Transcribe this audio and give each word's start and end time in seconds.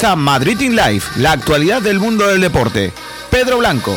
Madrid 0.00 0.58
in 0.62 0.74
Life, 0.74 1.20
la 1.20 1.32
actualidad 1.32 1.82
del 1.82 2.00
mundo 2.00 2.26
del 2.26 2.40
deporte. 2.40 2.90
Pedro 3.30 3.58
Blanco. 3.58 3.94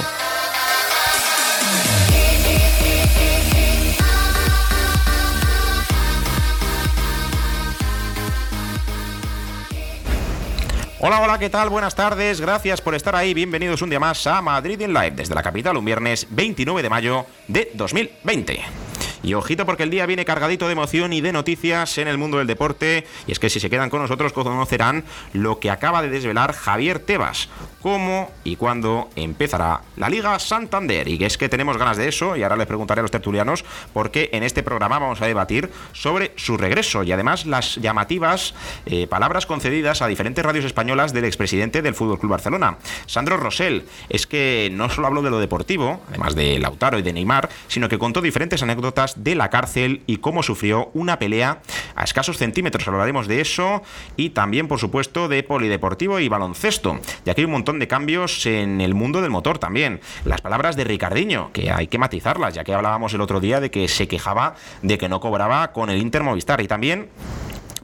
Hola, 11.00 11.22
hola, 11.22 11.40
¿qué 11.40 11.50
tal? 11.50 11.70
Buenas 11.70 11.96
tardes, 11.96 12.42
gracias 12.42 12.82
por 12.82 12.96
estar 12.96 13.16
ahí, 13.16 13.34
bienvenidos 13.34 13.82
un 13.82 13.90
día 13.90 14.00
más 14.00 14.28
a 14.28 14.42
Madrid 14.42 14.82
in 14.82 14.94
Live 14.94 15.12
desde 15.12 15.34
la 15.34 15.42
capital 15.42 15.78
un 15.78 15.86
viernes 15.86 16.28
29 16.30 16.84
de 16.84 16.90
mayo 16.90 17.26
de 17.48 17.72
2020. 17.74 18.93
Y 19.24 19.34
ojito 19.34 19.66
porque 19.66 19.84
el 19.84 19.90
día 19.90 20.06
viene 20.06 20.26
cargadito 20.26 20.68
de 20.68 20.74
emoción 20.74 21.14
y 21.14 21.22
de 21.22 21.32
noticias 21.32 21.98
en 21.98 22.08
el 22.10 22.18
mundo 22.18 22.38
del 22.38 22.48
deporte. 22.48 23.08
Y 23.26 23.32
es 23.32 23.40
que 23.40 23.50
si 23.50 23.60
se 23.60 23.70
quedan 23.70 23.90
con 23.90 24.02
nosotros 24.02 24.34
conocerán 24.34 25.06
lo 25.32 25.60
que 25.60 25.72
acaba 25.72 26.02
de 26.02 26.10
desvelar 26.10 26.54
Javier 26.54 27.00
Tebas. 27.00 27.48
Cómo 27.84 28.32
y 28.46 28.56
cuándo 28.56 29.10
empezará 29.18 29.82
la 29.98 30.08
Liga 30.08 30.40
Santander. 30.40 31.06
Y 31.10 31.22
es 31.22 31.38
que 31.38 31.50
tenemos 31.50 31.78
ganas 31.78 31.98
de 31.98 32.08
eso. 32.08 32.38
Y 32.38 32.44
ahora 32.44 32.56
les 32.56 32.66
preguntaré 32.66 33.00
a 33.00 33.02
los 33.02 33.12
tertulianos 33.12 33.66
porque 33.92 34.30
en 34.32 34.44
este 34.44 34.64
programa 34.64 35.00
vamos 35.00 35.22
a 35.22 35.28
debatir 35.28 35.70
sobre 35.92 36.32
su 36.38 36.56
regreso. 36.56 37.04
Y 37.04 37.12
además 37.12 37.46
las 37.46 37.76
llamativas 37.76 38.54
eh, 38.86 39.06
palabras 39.08 39.46
concedidas 39.46 40.02
a 40.02 40.08
diferentes 40.08 40.46
radios 40.46 40.64
españolas 40.64 41.12
del 41.12 41.26
expresidente 41.26 41.82
del 41.82 41.94
Fútbol 41.94 42.20
Club 42.20 42.32
Barcelona. 42.32 42.78
Sandro 43.06 43.36
Rosell. 43.36 43.84
Es 44.08 44.28
que 44.28 44.70
no 44.72 44.90
solo 44.90 45.08
habló 45.08 45.22
de 45.22 45.32
lo 45.32 45.40
deportivo, 45.40 46.02
además 46.08 46.36
de 46.36 46.60
Lautaro 46.60 47.00
y 47.00 47.02
de 47.02 47.12
Neymar, 47.12 47.50
sino 47.68 47.90
que 47.90 48.00
contó 48.00 48.22
diferentes 48.22 48.64
anécdotas 48.64 49.26
de 49.26 49.36
la 49.36 49.50
cárcel 49.50 50.04
y 50.08 50.18
cómo 50.18 50.42
sufrió 50.42 50.90
una 50.94 51.20
pelea 51.20 51.62
a 51.96 52.06
escasos 52.06 52.38
centímetros. 52.38 52.88
Hablaremos 52.88 53.28
de 53.28 53.42
eso 53.42 53.84
y 54.16 54.30
también, 54.30 54.70
por 54.70 54.80
supuesto, 54.80 55.28
de 55.28 55.44
polideportivo 55.44 56.22
y 56.22 56.30
baloncesto, 56.30 56.98
ya 57.26 57.36
que 57.36 57.42
hay 57.42 57.46
un 57.46 57.52
montón 57.52 57.73
de 57.80 57.88
cambios 57.88 58.46
en 58.46 58.82
el 58.82 58.94
mundo 58.94 59.22
del 59.22 59.32
motor 59.32 59.60
también. 59.60 60.02
Las 60.26 60.42
palabras 60.42 60.76
de 60.76 60.84
Ricardiño, 60.84 61.52
que 61.54 61.72
hay 61.72 61.88
que 61.88 61.98
matizarlas, 61.98 62.54
ya 62.54 62.64
que 62.64 62.74
hablábamos 62.74 63.14
el 63.14 63.22
otro 63.22 63.40
día 63.40 63.60
de 63.60 63.72
que 63.72 63.88
se 63.88 64.08
quejaba 64.08 64.56
de 64.82 64.98
que 64.98 65.10
no 65.10 65.20
cobraba 65.20 65.72
con 65.72 65.90
el 65.90 66.00
Inter 66.00 66.24
Movistar 66.24 66.62
y 66.62 66.68
también 66.68 67.10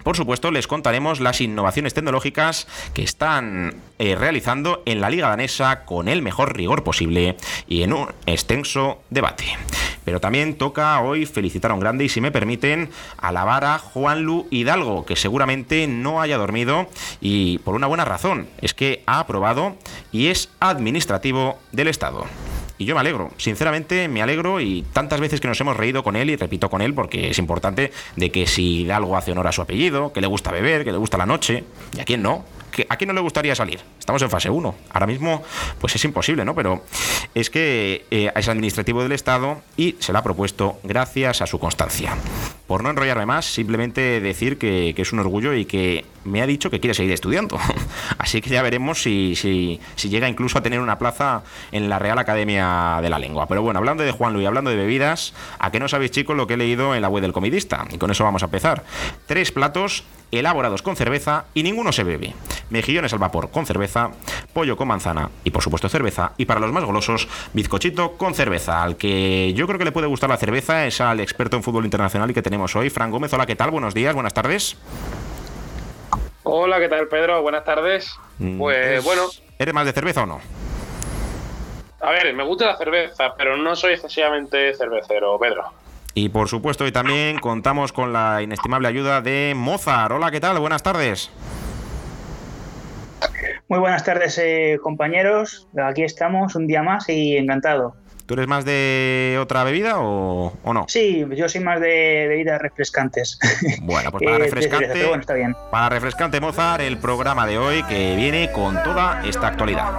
por 0.09 0.17
supuesto, 0.17 0.49
les 0.49 0.65
contaremos 0.65 1.19
las 1.19 1.39
innovaciones 1.39 1.93
tecnológicas 1.93 2.65
que 2.95 3.03
están 3.03 3.75
eh, 3.99 4.15
realizando 4.15 4.81
en 4.87 5.01
la 5.01 5.11
Liga 5.11 5.29
Danesa 5.29 5.85
con 5.85 6.07
el 6.07 6.23
mejor 6.23 6.57
rigor 6.57 6.83
posible 6.83 7.37
y 7.67 7.83
en 7.83 7.93
un 7.93 8.07
extenso 8.25 9.03
debate. 9.11 9.45
Pero 10.05 10.19
también 10.19 10.55
toca 10.55 10.99
hoy 10.99 11.27
felicitar 11.27 11.69
a 11.69 11.75
un 11.75 11.79
grande 11.79 12.05
y, 12.05 12.09
si 12.09 12.21
me 12.21 12.31
permiten, 12.31 12.89
alabar 13.19 13.63
a 13.65 13.77
Juanlu 13.77 14.47
Hidalgo, 14.49 15.05
que 15.05 15.15
seguramente 15.15 15.85
no 15.85 16.21
haya 16.21 16.39
dormido 16.39 16.89
y 17.21 17.59
por 17.59 17.75
una 17.75 17.85
buena 17.85 18.03
razón, 18.03 18.47
es 18.61 18.73
que 18.73 19.03
ha 19.05 19.19
aprobado 19.19 19.75
y 20.11 20.29
es 20.29 20.49
administrativo 20.59 21.59
del 21.71 21.87
Estado. 21.87 22.25
Y 22.79 22.85
yo 22.85 22.95
me 22.95 23.01
alegro, 23.01 23.29
sinceramente 23.35 24.07
me 24.07 24.21
alegro 24.21 24.61
y 24.61 24.85
tantas 24.93 25.19
veces 25.19 25.41
que 25.41 25.49
nos 25.49 25.59
hemos 25.59 25.75
reído 25.75 26.01
con 26.01 26.15
él 26.15 26.29
y 26.29 26.37
repito 26.37 26.69
con 26.69 26.81
él 26.81 26.93
porque 26.93 27.29
es 27.29 27.37
importante 27.37 27.91
de 28.15 28.31
que 28.31 28.47
si 28.47 28.83
Hidalgo 28.83 29.17
hace 29.17 29.33
honor 29.33 29.47
a 29.47 29.51
su 29.51 29.61
apellido, 29.61 30.13
que 30.13 30.21
le 30.21 30.27
gusta 30.27 30.49
beber, 30.49 30.85
que 30.85 30.93
le 30.93 30.97
gusta 30.97 31.17
la 31.17 31.25
noche, 31.25 31.65
y 31.97 31.99
a 31.99 32.05
quién 32.05 32.21
no, 32.21 32.45
¿A 32.89 32.97
quién 32.97 33.09
no 33.09 33.13
le 33.13 33.21
gustaría 33.21 33.55
salir? 33.55 33.79
Estamos 33.99 34.21
en 34.21 34.29
fase 34.29 34.49
1. 34.49 34.75
Ahora 34.91 35.07
mismo, 35.07 35.43
pues 35.79 35.95
es 35.95 36.05
imposible, 36.05 36.45
¿no? 36.45 36.55
Pero 36.55 36.83
es 37.33 37.49
que 37.49 38.05
eh, 38.11 38.31
es 38.35 38.47
administrativo 38.47 39.03
del 39.03 39.11
Estado 39.11 39.61
y 39.77 39.95
se 39.99 40.13
lo 40.13 40.19
ha 40.19 40.23
propuesto 40.23 40.79
gracias 40.83 41.41
a 41.41 41.47
su 41.47 41.59
constancia. 41.59 42.15
Por 42.67 42.83
no 42.83 42.89
enrollarme 42.91 43.25
más, 43.25 43.45
simplemente 43.45 44.21
decir 44.21 44.57
que, 44.57 44.93
es 44.95 45.13
un 45.13 45.19
orgullo 45.19 45.53
y 45.55 45.65
que 45.65 46.05
me 46.23 46.41
ha 46.41 46.45
dicho 46.45 46.69
que 46.69 46.79
quiere 46.79 46.93
seguir 46.93 47.13
estudiando. 47.13 47.57
Así 48.19 48.41
que 48.41 48.49
ya 48.51 48.61
veremos 48.61 49.01
si, 49.01 49.35
si, 49.35 49.79
si, 49.95 50.09
llega 50.09 50.29
incluso 50.29 50.59
a 50.59 50.61
tener 50.61 50.79
una 50.79 50.99
plaza 50.99 51.43
en 51.71 51.89
la 51.89 51.97
Real 51.97 52.19
Academia 52.19 52.99
de 53.01 53.09
la 53.09 53.17
Lengua. 53.17 53.47
Pero 53.47 53.63
bueno, 53.63 53.79
hablando 53.79 54.03
de 54.03 54.11
Juan 54.11 54.33
Luis, 54.33 54.47
hablando 54.47 54.69
de 54.69 54.75
bebidas, 54.75 55.33
¿a 55.57 55.71
qué 55.71 55.79
no 55.79 55.87
sabéis, 55.87 56.11
chicos, 56.11 56.37
lo 56.37 56.45
que 56.45 56.53
he 56.53 56.57
leído 56.57 56.93
en 56.93 57.01
la 57.01 57.09
web 57.09 57.21
del 57.21 57.33
comidista? 57.33 57.87
Y 57.89 57.97
con 57.97 58.11
eso 58.11 58.23
vamos 58.23 58.43
a 58.43 58.45
empezar. 58.45 58.83
Tres 59.25 59.51
platos 59.51 60.03
elaborados 60.31 60.81
con 60.81 60.95
cerveza 60.95 61.45
y 61.53 61.63
ninguno 61.63 61.91
se 61.91 62.03
bebe. 62.03 62.33
Mejillones 62.69 63.13
al 63.13 63.19
vapor 63.19 63.49
con 63.51 63.65
cerveza, 63.65 64.11
pollo 64.53 64.77
con 64.77 64.87
manzana 64.87 65.29
y 65.43 65.51
por 65.51 65.63
supuesto 65.63 65.89
cerveza. 65.89 66.33
Y 66.37 66.45
para 66.45 66.59
los 66.59 66.71
más 66.71 66.83
golosos, 66.83 67.27
bizcochito 67.53 68.13
con 68.13 68.35
cerveza. 68.35 68.83
Al 68.83 68.97
que 68.97 69.53
yo 69.53 69.65
creo 69.67 69.79
que 69.79 69.85
le 69.85 69.91
puede 69.91 70.07
gustar 70.07 70.29
la 70.29 70.37
cerveza 70.37 70.85
es 70.85 71.01
al 71.01 71.19
experto 71.19 71.57
en 71.57 71.63
fútbol 71.63 71.85
internacional 71.85 72.29
y 72.29 72.33
que 72.33 72.41
tenemos 72.41 72.75
hoy, 72.75 72.89
Fran 72.89 73.11
Gómez. 73.11 73.33
Hola, 73.33 73.45
¿qué 73.45 73.55
tal? 73.55 73.71
Buenos 73.71 73.93
días, 73.93 74.13
buenas 74.13 74.33
tardes. 74.33 74.77
Hola, 76.43 76.79
¿qué 76.79 76.89
tal 76.89 77.07
Pedro? 77.07 77.41
Buenas 77.41 77.63
tardes. 77.63 78.15
Mm, 78.39 78.57
pues 78.57 79.03
bueno. 79.03 79.23
¿Eres 79.57 79.73
más 79.73 79.85
de 79.85 79.93
cerveza 79.93 80.23
o 80.23 80.25
no? 80.25 80.39
A 82.01 82.11
ver, 82.11 82.33
me 82.33 82.43
gusta 82.43 82.65
la 82.65 82.77
cerveza, 82.77 83.35
pero 83.37 83.57
no 83.57 83.75
soy 83.75 83.93
excesivamente 83.93 84.73
cervecero, 84.73 85.37
Pedro. 85.37 85.65
Y 86.13 86.29
por 86.29 86.47
supuesto, 86.47 86.87
y 86.87 86.91
también 86.91 87.39
contamos 87.39 87.93
con 87.93 88.11
la 88.11 88.41
inestimable 88.41 88.87
ayuda 88.87 89.21
de 89.21 89.53
Mozart. 89.55 90.11
Hola, 90.11 90.31
¿qué 90.31 90.39
tal? 90.39 90.59
Buenas 90.59 90.83
tardes. 90.83 91.31
Muy 93.67 93.79
buenas 93.79 94.03
tardes, 94.03 94.37
eh, 94.39 94.79
compañeros. 94.81 95.67
Aquí 95.81 96.03
estamos 96.03 96.55
un 96.55 96.65
día 96.65 96.81
más 96.81 97.07
y 97.07 97.37
encantado. 97.37 97.95
¿Tú 98.25 98.33
eres 98.33 98.47
más 98.47 98.63
de 98.63 99.39
otra 99.41 99.63
bebida 99.63 99.95
o, 99.97 100.53
no? 100.63 100.85
Sí, 100.87 101.25
yo 101.35 101.49
soy 101.49 101.61
más 101.61 101.79
de 101.79 102.27
bebidas 102.27 102.61
refrescantes. 102.61 103.39
Bueno, 103.81 104.11
pues 104.11 104.23
para 104.23 104.37
eh, 104.37 104.39
refrescante, 104.39 105.11
está 105.19 105.33
bien. 105.33 105.55
para 105.71 105.89
refrescante 105.89 106.39
Mozart, 106.39 106.81
el 106.81 106.97
programa 106.97 107.47
de 107.47 107.57
hoy 107.57 107.83
que 107.83 108.15
viene 108.15 108.51
con 108.51 108.75
toda 108.83 109.23
esta 109.25 109.47
actualidad. 109.47 109.91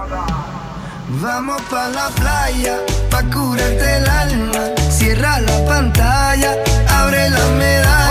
Vamos 1.21 1.61
pa 1.63 1.89
la 1.89 2.07
playa, 2.09 2.77
pa 3.09 3.21
curarte 3.23 3.97
el 3.97 4.07
alma. 4.07 4.80
Cierra 5.01 5.39
la 5.39 5.65
pantalla, 5.65 6.55
abre 6.87 7.27
la 7.31 7.45
medalla. 7.57 8.10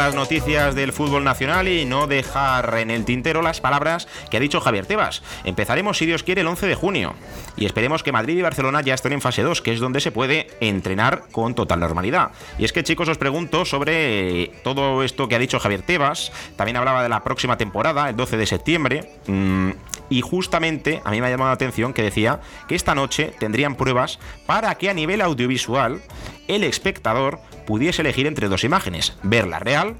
Las 0.00 0.14
noticias 0.14 0.74
del 0.74 0.94
fútbol 0.94 1.24
nacional 1.24 1.68
y 1.68 1.84
no 1.84 2.06
dejar 2.06 2.78
en 2.78 2.90
el 2.90 3.04
tintero 3.04 3.42
las 3.42 3.60
palabras 3.60 4.08
que 4.30 4.38
ha 4.38 4.40
dicho 4.40 4.58
Javier 4.58 4.86
Tebas. 4.86 5.22
Empezaremos, 5.44 5.98
si 5.98 6.06
Dios 6.06 6.22
quiere, 6.22 6.40
el 6.40 6.46
11 6.46 6.68
de 6.68 6.74
junio 6.74 7.14
y 7.54 7.66
esperemos 7.66 8.02
que 8.02 8.10
Madrid 8.10 8.38
y 8.38 8.40
Barcelona 8.40 8.80
ya 8.80 8.94
estén 8.94 9.12
en 9.12 9.20
fase 9.20 9.42
2, 9.42 9.60
que 9.60 9.74
es 9.74 9.78
donde 9.78 10.00
se 10.00 10.10
puede 10.10 10.46
entrenar 10.60 11.24
con 11.30 11.54
total 11.54 11.80
normalidad. 11.80 12.30
Y 12.58 12.64
es 12.64 12.72
que, 12.72 12.82
chicos, 12.82 13.10
os 13.10 13.18
pregunto 13.18 13.66
sobre 13.66 14.52
todo 14.64 15.02
esto 15.02 15.28
que 15.28 15.34
ha 15.34 15.38
dicho 15.38 15.60
Javier 15.60 15.82
Tebas. 15.82 16.32
También 16.56 16.78
hablaba 16.78 17.02
de 17.02 17.10
la 17.10 17.22
próxima 17.22 17.58
temporada, 17.58 18.08
el 18.08 18.16
12 18.16 18.38
de 18.38 18.46
septiembre. 18.46 19.12
Mm, 19.26 19.72
y 20.08 20.22
justamente 20.22 21.02
a 21.04 21.10
mí 21.10 21.20
me 21.20 21.26
ha 21.26 21.30
llamado 21.30 21.50
la 21.50 21.54
atención 21.54 21.92
que 21.92 22.02
decía 22.02 22.40
que 22.68 22.74
esta 22.74 22.94
noche 22.94 23.34
tendrían 23.38 23.76
pruebas 23.76 24.18
para 24.46 24.74
que 24.76 24.88
a 24.88 24.94
nivel 24.94 25.20
audiovisual 25.20 26.00
el 26.48 26.64
espectador 26.64 27.38
pudiese 27.70 28.02
elegir 28.02 28.26
entre 28.26 28.48
dos 28.48 28.64
imágenes, 28.64 29.16
verla 29.22 29.60
real 29.60 29.94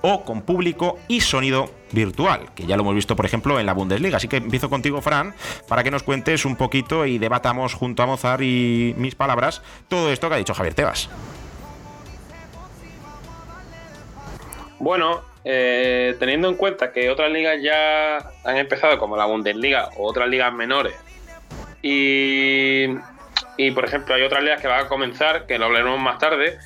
o 0.00 0.24
con 0.24 0.40
público 0.40 0.98
y 1.08 1.20
sonido 1.20 1.70
virtual, 1.90 2.54
que 2.54 2.64
ya 2.64 2.74
lo 2.74 2.84
hemos 2.84 2.94
visto 2.94 3.16
por 3.16 3.26
ejemplo 3.26 3.60
en 3.60 3.66
la 3.66 3.74
Bundesliga. 3.74 4.16
Así 4.16 4.28
que 4.28 4.38
empiezo 4.38 4.70
contigo, 4.70 5.02
Fran, 5.02 5.34
para 5.68 5.84
que 5.84 5.90
nos 5.90 6.04
cuentes 6.04 6.46
un 6.46 6.56
poquito 6.56 7.04
y 7.04 7.18
debatamos 7.18 7.74
junto 7.74 8.02
a 8.02 8.06
Mozart 8.06 8.40
y 8.40 8.94
mis 8.96 9.14
palabras 9.14 9.60
todo 9.88 10.10
esto 10.10 10.30
que 10.30 10.36
ha 10.36 10.38
dicho 10.38 10.54
Javier 10.54 10.72
Tebas. 10.72 11.10
Bueno, 14.78 15.20
eh, 15.44 16.16
teniendo 16.18 16.48
en 16.48 16.54
cuenta 16.54 16.92
que 16.92 17.10
otras 17.10 17.30
ligas 17.30 17.58
ya 17.62 18.16
han 18.42 18.56
empezado, 18.56 18.98
como 18.98 19.18
la 19.18 19.26
Bundesliga 19.26 19.90
o 19.98 20.08
otras 20.08 20.30
ligas 20.30 20.50
menores, 20.54 20.94
y, 21.82 22.86
y 23.58 23.70
por 23.72 23.84
ejemplo 23.84 24.14
hay 24.14 24.22
otras 24.22 24.42
ligas 24.42 24.62
que 24.62 24.66
van 24.68 24.86
a 24.86 24.88
comenzar, 24.88 25.44
que 25.46 25.58
lo 25.58 25.66
hablaremos 25.66 26.00
más 26.00 26.18
tarde, 26.18 26.58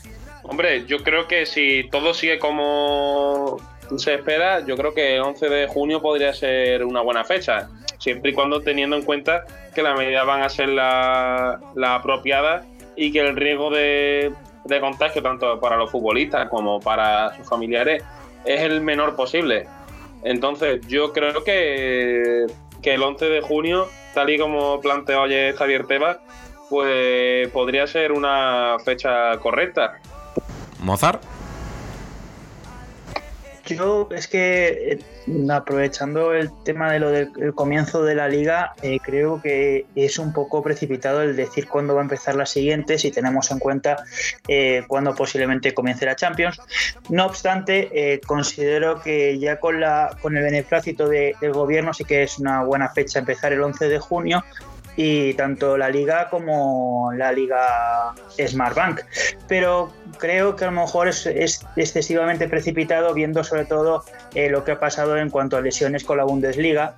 hombre, 0.48 0.84
yo 0.86 1.02
creo 1.02 1.26
que 1.28 1.46
si 1.46 1.88
todo 1.90 2.14
sigue 2.14 2.38
como 2.38 3.58
se 3.96 4.14
espera, 4.14 4.64
yo 4.64 4.76
creo 4.76 4.94
que 4.94 5.16
el 5.16 5.22
11 5.22 5.48
de 5.48 5.66
junio 5.68 6.02
podría 6.02 6.32
ser 6.32 6.84
una 6.84 7.00
buena 7.02 7.24
fecha, 7.24 7.68
siempre 7.98 8.30
y 8.30 8.34
cuando 8.34 8.60
teniendo 8.60 8.96
en 8.96 9.02
cuenta 9.02 9.44
que 9.74 9.82
las 9.82 9.96
medidas 9.96 10.26
van 10.26 10.42
a 10.42 10.48
ser 10.48 10.68
las 10.70 11.60
la 11.74 11.94
apropiadas 11.96 12.66
y 12.96 13.12
que 13.12 13.20
el 13.20 13.36
riesgo 13.36 13.70
de, 13.70 14.32
de 14.64 14.80
contagio, 14.80 15.22
tanto 15.22 15.60
para 15.60 15.76
los 15.76 15.90
futbolistas 15.90 16.48
como 16.48 16.80
para 16.80 17.36
sus 17.36 17.48
familiares, 17.48 18.02
es 18.44 18.60
el 18.62 18.80
menor 18.80 19.16
posible. 19.16 19.66
Entonces, 20.22 20.86
yo 20.88 21.12
creo 21.12 21.44
que, 21.44 22.46
que 22.82 22.94
el 22.94 23.02
11 23.02 23.26
de 23.26 23.40
junio, 23.42 23.88
tal 24.14 24.30
y 24.30 24.38
como 24.38 24.80
planteó 24.80 25.22
ayer 25.22 25.54
Javier 25.54 25.86
Tebas, 25.86 26.18
pues 26.68 27.48
podría 27.50 27.86
ser 27.86 28.12
una 28.12 28.76
fecha 28.84 29.38
correcta. 29.38 30.00
Mozart. 30.80 31.22
Yo 33.74 34.08
es 34.12 34.28
que 34.28 35.00
eh, 35.26 35.50
aprovechando 35.50 36.32
el 36.32 36.50
tema 36.62 36.92
de 36.92 37.00
lo 37.00 37.10
del 37.10 37.52
comienzo 37.54 38.04
de 38.04 38.14
la 38.14 38.28
liga, 38.28 38.74
eh, 38.82 38.98
creo 39.02 39.42
que 39.42 39.86
es 39.96 40.18
un 40.18 40.32
poco 40.32 40.62
precipitado 40.62 41.22
el 41.22 41.34
decir 41.34 41.66
cuándo 41.66 41.94
va 41.94 42.00
a 42.00 42.04
empezar 42.04 42.36
la 42.36 42.46
siguiente 42.46 42.96
si 42.98 43.10
tenemos 43.10 43.50
en 43.50 43.58
cuenta 43.58 44.04
eh, 44.46 44.84
cuándo 44.86 45.14
posiblemente 45.14 45.74
comience 45.74 46.06
la 46.06 46.14
Champions. 46.14 46.60
No 47.08 47.26
obstante, 47.26 48.20
considero 48.26 49.00
que 49.00 49.38
ya 49.38 49.58
con, 49.58 49.80
la, 49.80 50.16
con 50.22 50.36
el 50.36 50.44
beneplácito 50.44 51.08
del 51.08 51.52
gobierno 51.52 51.92
sí 51.92 52.04
que 52.04 52.22
es 52.22 52.38
una 52.38 52.62
buena 52.62 52.88
fecha 52.90 53.18
empezar 53.18 53.52
el 53.52 53.62
11 53.62 53.88
de 53.88 53.98
junio 53.98 54.44
y 54.96 55.34
tanto 55.34 55.76
la 55.76 55.90
liga 55.90 56.28
como 56.30 57.12
la 57.14 57.32
liga 57.32 58.14
Smartbank. 58.38 59.02
Pero 59.46 59.92
creo 60.18 60.56
que 60.56 60.64
a 60.64 60.70
lo 60.70 60.80
mejor 60.80 61.08
es, 61.08 61.26
excesivamente 61.76 62.48
precipitado 62.48 63.12
viendo 63.14 63.44
sobre 63.44 63.66
todo 63.66 64.04
eh, 64.34 64.48
lo 64.48 64.64
que 64.64 64.72
ha 64.72 64.80
pasado 64.80 65.16
en 65.16 65.30
cuanto 65.30 65.56
a 65.56 65.60
lesiones 65.60 66.04
con 66.04 66.16
la 66.16 66.24
Bundesliga, 66.24 66.96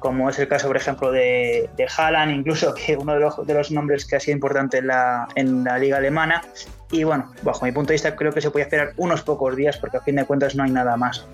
como 0.00 0.28
es 0.28 0.38
el 0.38 0.48
caso, 0.48 0.66
por 0.66 0.76
ejemplo, 0.76 1.12
de, 1.12 1.70
de 1.76 1.86
Haaland, 1.96 2.32
incluso 2.32 2.74
que 2.86 2.96
uno 2.96 3.14
de 3.14 3.20
los, 3.20 3.46
de 3.46 3.54
los 3.54 3.70
nombres 3.70 4.04
que 4.04 4.16
ha 4.16 4.20
sido 4.20 4.34
importante 4.34 4.78
en 4.78 4.88
la, 4.88 5.28
en 5.36 5.62
la 5.62 5.78
liga 5.78 5.98
alemana, 5.98 6.42
y 6.92 7.04
bueno, 7.04 7.30
bajo 7.42 7.64
mi 7.64 7.72
punto 7.72 7.88
de 7.88 7.94
vista 7.94 8.16
creo 8.16 8.32
que 8.32 8.40
se 8.40 8.50
puede 8.50 8.64
esperar 8.64 8.94
unos 8.96 9.22
pocos 9.22 9.54
días 9.54 9.76
porque 9.76 9.98
a 9.98 10.00
fin 10.00 10.16
de 10.16 10.24
cuentas 10.24 10.56
no 10.56 10.64
hay 10.64 10.72
nada 10.72 10.96
más. 10.96 11.24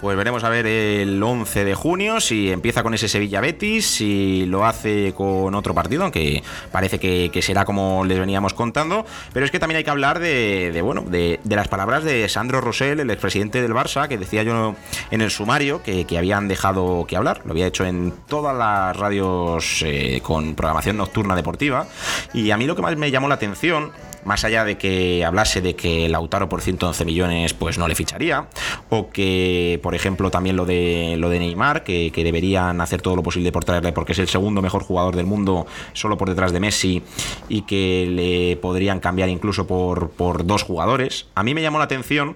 Pues 0.00 0.16
veremos 0.16 0.42
a 0.44 0.48
ver 0.48 0.66
el 0.66 1.22
11 1.22 1.64
de 1.64 1.74
junio 1.74 2.20
si 2.20 2.50
empieza 2.50 2.82
con 2.82 2.94
ese 2.94 3.08
Sevilla 3.08 3.40
Betis, 3.40 3.86
si 3.86 4.44
lo 4.46 4.66
hace 4.66 5.14
con 5.16 5.54
otro 5.54 5.72
partido, 5.72 6.02
aunque 6.02 6.42
parece 6.72 6.98
que, 6.98 7.42
será 7.42 7.64
como 7.64 8.04
les 8.04 8.18
veníamos 8.18 8.54
contando. 8.54 9.06
Pero 9.32 9.46
es 9.46 9.52
que 9.52 9.60
también 9.60 9.78
hay 9.78 9.84
que 9.84 9.90
hablar 9.90 10.18
de, 10.18 10.78
bueno, 10.82 11.02
de, 11.02 11.38
las 11.44 11.68
palabras 11.68 12.02
de 12.02 12.28
Sandro 12.28 12.60
Rosell, 12.60 13.00
el 13.00 13.10
expresidente 13.10 13.62
del 13.62 13.72
Barça, 13.72 14.08
que 14.08 14.18
decía 14.18 14.42
yo 14.42 14.74
en 15.10 15.20
el 15.20 15.30
sumario 15.30 15.82
que, 15.82 16.04
habían 16.18 16.48
dejado 16.48 17.06
que 17.06 17.16
hablar. 17.16 17.42
Lo 17.44 17.52
había 17.52 17.66
hecho 17.66 17.84
en 17.84 18.13
todas 18.28 18.56
las 18.56 18.96
radios 18.96 19.82
eh, 19.84 20.20
con 20.22 20.54
programación 20.54 20.96
nocturna 20.96 21.36
deportiva. 21.36 21.86
Y 22.32 22.50
a 22.50 22.56
mí 22.56 22.66
lo 22.66 22.76
que 22.76 22.82
más 22.82 22.96
me 22.96 23.10
llamó 23.10 23.28
la 23.28 23.34
atención 23.34 23.92
más 24.24 24.44
allá 24.44 24.64
de 24.64 24.76
que 24.76 25.24
hablase 25.24 25.60
de 25.60 25.76
que 25.76 26.08
Lautaro 26.08 26.48
por 26.48 26.62
111 26.62 27.04
millones 27.04 27.54
pues 27.54 27.78
no 27.78 27.88
le 27.88 27.94
ficharía, 27.94 28.48
o 28.90 29.10
que, 29.10 29.78
por 29.82 29.94
ejemplo, 29.94 30.30
también 30.30 30.56
lo 30.56 30.64
de, 30.64 31.16
lo 31.18 31.28
de 31.28 31.38
Neymar, 31.38 31.84
que, 31.84 32.10
deberían 32.24 32.80
hacer 32.80 33.02
todo 33.02 33.16
lo 33.16 33.22
posible 33.22 33.52
por 33.52 33.64
traerle 33.64 33.92
porque 33.92 34.12
es 34.12 34.18
el 34.18 34.28
segundo 34.28 34.62
mejor 34.62 34.82
jugador 34.82 35.14
del 35.14 35.26
mundo, 35.26 35.66
solo 35.92 36.16
por 36.16 36.30
detrás 36.30 36.52
de 36.52 36.60
Messi, 36.60 37.02
y 37.50 37.62
que 37.62 38.06
le 38.08 38.56
podrían 38.56 38.98
cambiar 38.98 39.28
incluso 39.28 39.66
por, 39.66 40.08
por 40.10 40.46
dos 40.46 40.62
jugadores. 40.62 41.26
A 41.34 41.42
mí 41.42 41.52
me 41.52 41.60
llamó 41.60 41.78
la 41.78 41.84
atención 41.84 42.34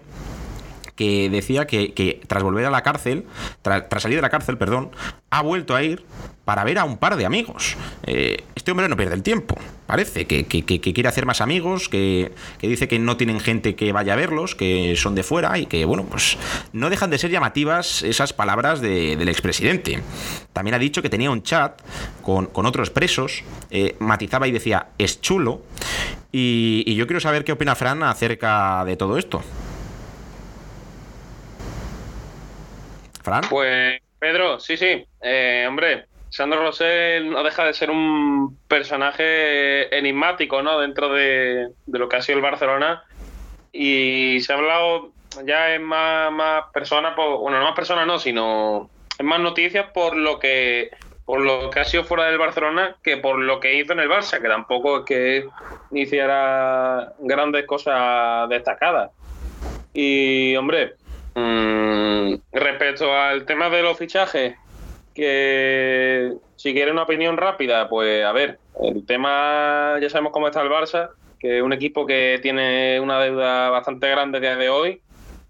que 0.98 1.30
decía 1.30 1.68
que, 1.68 2.20
tras 2.26 2.42
volver 2.42 2.66
a 2.66 2.70
la 2.70 2.82
cárcel, 2.82 3.24
tras 3.62 4.02
salir 4.02 4.18
de 4.18 4.22
la 4.22 4.30
cárcel, 4.30 4.58
perdón, 4.58 4.90
ha 5.30 5.42
vuelto 5.42 5.76
a 5.76 5.82
ir 5.84 6.04
para 6.44 6.64
ver 6.64 6.76
a 6.76 6.84
un 6.84 6.98
par 6.98 7.16
de 7.16 7.24
amigos. 7.24 7.76
Eh, 8.04 8.42
este 8.56 8.72
hombre 8.72 8.88
no 8.88 8.96
pierde 8.96 9.14
el 9.14 9.22
tiempo, 9.22 9.54
parece, 9.86 10.26
que, 10.26 10.44
quiere 10.44 11.08
hacer 11.08 11.24
más 11.24 11.40
amigos, 11.40 11.88
que, 11.88 12.32
dice 12.60 12.88
que 12.88 12.98
no 12.98 13.16
tienen 13.16 13.38
gente 13.38 13.76
que 13.76 13.92
vaya 13.92 14.14
a 14.14 14.16
verlos, 14.16 14.56
que 14.56 14.96
son 14.96 15.14
de 15.14 15.22
fuera 15.22 15.56
y 15.56 15.66
que, 15.66 15.84
bueno, 15.84 16.04
pues 16.04 16.36
no 16.72 16.90
dejan 16.90 17.10
de 17.10 17.18
ser 17.18 17.30
llamativas 17.30 18.02
esas 18.02 18.32
palabras 18.32 18.80
del 18.80 19.28
expresidente. 19.28 20.02
También 20.52 20.74
ha 20.74 20.80
dicho 20.80 21.00
que 21.00 21.08
tenía 21.08 21.30
un 21.30 21.44
chat 21.44 21.80
con, 22.22 22.48
otros 22.52 22.90
presos, 22.90 23.44
eh, 23.70 23.94
matizaba 24.00 24.48
y 24.48 24.50
decía, 24.50 24.88
es 24.98 25.20
chulo. 25.20 25.62
Y, 26.32 26.82
y 26.88 26.96
yo 26.96 27.06
quiero 27.06 27.20
saber 27.20 27.44
qué 27.44 27.52
opina 27.52 27.76
Fran 27.76 28.02
acerca 28.02 28.84
de 28.84 28.96
todo 28.96 29.16
esto. 29.16 29.44
Pues, 33.48 34.00
Pedro, 34.18 34.58
sí, 34.60 34.76
sí. 34.76 35.06
Eh, 35.20 35.66
hombre, 35.68 36.06
Sandro 36.30 36.62
Rosell 36.62 37.30
no 37.30 37.42
deja 37.42 37.64
de 37.64 37.72
ser 37.72 37.90
un 37.90 38.58
personaje 38.68 39.96
enigmático, 39.96 40.62
¿no? 40.62 40.78
Dentro 40.78 41.12
de, 41.12 41.68
lo 41.86 42.08
que 42.08 42.16
ha 42.16 42.22
sido 42.22 42.36
el 42.36 42.42
Barcelona. 42.42 43.04
Y 43.72 44.40
se 44.40 44.52
ha 44.52 44.56
hablado 44.56 45.12
ya 45.44 45.74
en 45.74 45.84
más, 45.84 46.64
personas, 46.72 47.14
bueno, 47.16 47.58
no 47.58 47.64
más 47.64 47.74
personas 47.74 48.06
no, 48.06 48.18
sino 48.18 48.90
en 49.18 49.26
más 49.26 49.40
noticias 49.40 49.86
por 49.92 50.16
lo 50.16 50.38
que 50.38 50.90
por 51.24 51.40
lo 51.40 51.68
que 51.68 51.80
ha 51.80 51.84
sido 51.84 52.04
fuera 52.04 52.24
del 52.24 52.38
Barcelona 52.38 52.96
que 53.02 53.18
por 53.18 53.38
lo 53.38 53.60
que 53.60 53.74
hizo 53.74 53.92
en 53.92 54.00
el 54.00 54.08
Barça, 54.08 54.40
que 54.40 54.48
tampoco 54.48 55.00
es 55.00 55.04
que 55.04 55.48
hiciera 55.92 57.12
grandes 57.18 57.66
cosas 57.66 58.48
destacadas. 58.48 59.10
Y, 59.92 60.56
hombre, 60.56 60.94
Mm, 61.38 62.34
respecto 62.52 63.14
al 63.14 63.44
tema 63.44 63.70
de 63.70 63.82
los 63.82 63.96
fichajes, 63.96 64.56
que 65.14 66.32
si 66.56 66.72
quiere 66.72 66.90
una 66.90 67.02
opinión 67.02 67.36
rápida, 67.36 67.88
pues 67.88 68.24
a 68.24 68.32
ver, 68.32 68.58
el 68.82 69.06
tema 69.06 69.98
ya 70.00 70.10
sabemos 70.10 70.32
cómo 70.32 70.48
está 70.48 70.62
el 70.62 70.68
Barça, 70.68 71.10
que 71.38 71.58
es 71.58 71.62
un 71.62 71.72
equipo 71.72 72.06
que 72.06 72.40
tiene 72.42 72.98
una 73.00 73.20
deuda 73.20 73.70
bastante 73.70 74.08
grande 74.10 74.40
desde 74.40 74.68
hoy 74.68 75.00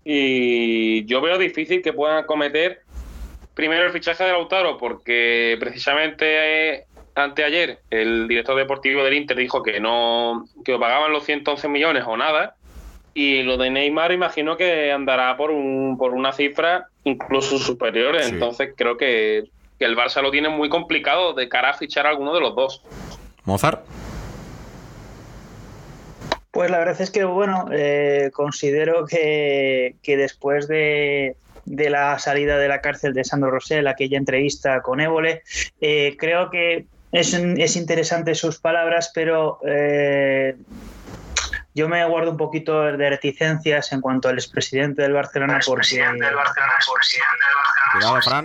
y 0.04 1.06
yo 1.06 1.20
veo 1.22 1.38
difícil 1.38 1.80
que 1.80 1.94
puedan 1.94 2.24
cometer 2.24 2.82
primero 3.54 3.84
el 3.84 3.92
fichaje 3.92 4.24
de 4.24 4.32
Lautaro 4.32 4.76
porque 4.76 5.56
precisamente 5.58 6.84
anteayer 7.14 7.80
el 7.90 8.28
director 8.28 8.56
deportivo 8.56 9.02
del 9.02 9.14
Inter 9.14 9.36
dijo 9.38 9.62
que 9.62 9.80
no 9.80 10.46
que 10.64 10.78
pagaban 10.78 11.12
los 11.12 11.24
111 11.24 11.68
millones 11.68 12.04
o 12.06 12.16
nada 12.16 12.57
y 13.18 13.42
lo 13.42 13.56
de 13.56 13.68
Neymar 13.68 14.12
imagino 14.12 14.56
que 14.56 14.92
andará 14.92 15.36
por, 15.36 15.50
un, 15.50 15.96
por 15.98 16.14
una 16.14 16.32
cifra 16.32 16.86
incluso 17.02 17.58
superior. 17.58 18.14
Entonces 18.14 18.74
creo 18.76 18.96
que, 18.96 19.50
el 19.80 19.96
Barça 19.96 20.22
lo 20.22 20.30
tiene 20.30 20.48
muy 20.48 20.68
complicado 20.68 21.34
de 21.34 21.48
cara 21.48 21.70
a 21.70 21.74
fichar 21.74 22.06
a 22.06 22.10
alguno 22.10 22.32
de 22.32 22.40
los 22.40 22.54
dos. 22.54 22.84
Mozart. 23.44 23.84
Pues 26.52 26.70
la 26.70 26.78
verdad 26.78 27.00
es 27.00 27.10
que, 27.10 27.24
bueno, 27.24 27.66
eh, 27.72 28.30
considero 28.32 29.04
que, 29.04 29.96
después 30.04 30.68
de, 30.68 31.34
la 31.66 32.20
salida 32.20 32.56
de 32.56 32.68
la 32.68 32.80
cárcel 32.80 33.14
de 33.14 33.24
Sandro 33.24 33.50
Rosell, 33.50 33.88
aquella 33.88 34.16
entrevista 34.16 34.80
con 34.80 35.00
Évole, 35.00 35.42
eh, 35.80 36.14
creo 36.16 36.50
que 36.50 36.86
es, 37.10 37.34
es, 37.34 37.74
interesante 37.74 38.36
sus 38.36 38.60
palabras, 38.60 39.10
pero 39.12 39.58
eh, 39.66 40.54
yo 41.78 41.88
me 41.88 42.04
guardo 42.04 42.32
un 42.32 42.36
poquito 42.36 42.82
de 42.82 43.08
reticencias 43.08 43.92
en 43.92 44.00
cuanto 44.00 44.28
al 44.28 44.34
expresidente 44.34 45.02
del 45.02 45.12
Barcelona 45.12 45.60
porque... 45.64 46.04
Cuidado, 47.92 48.20
Fran. 48.22 48.44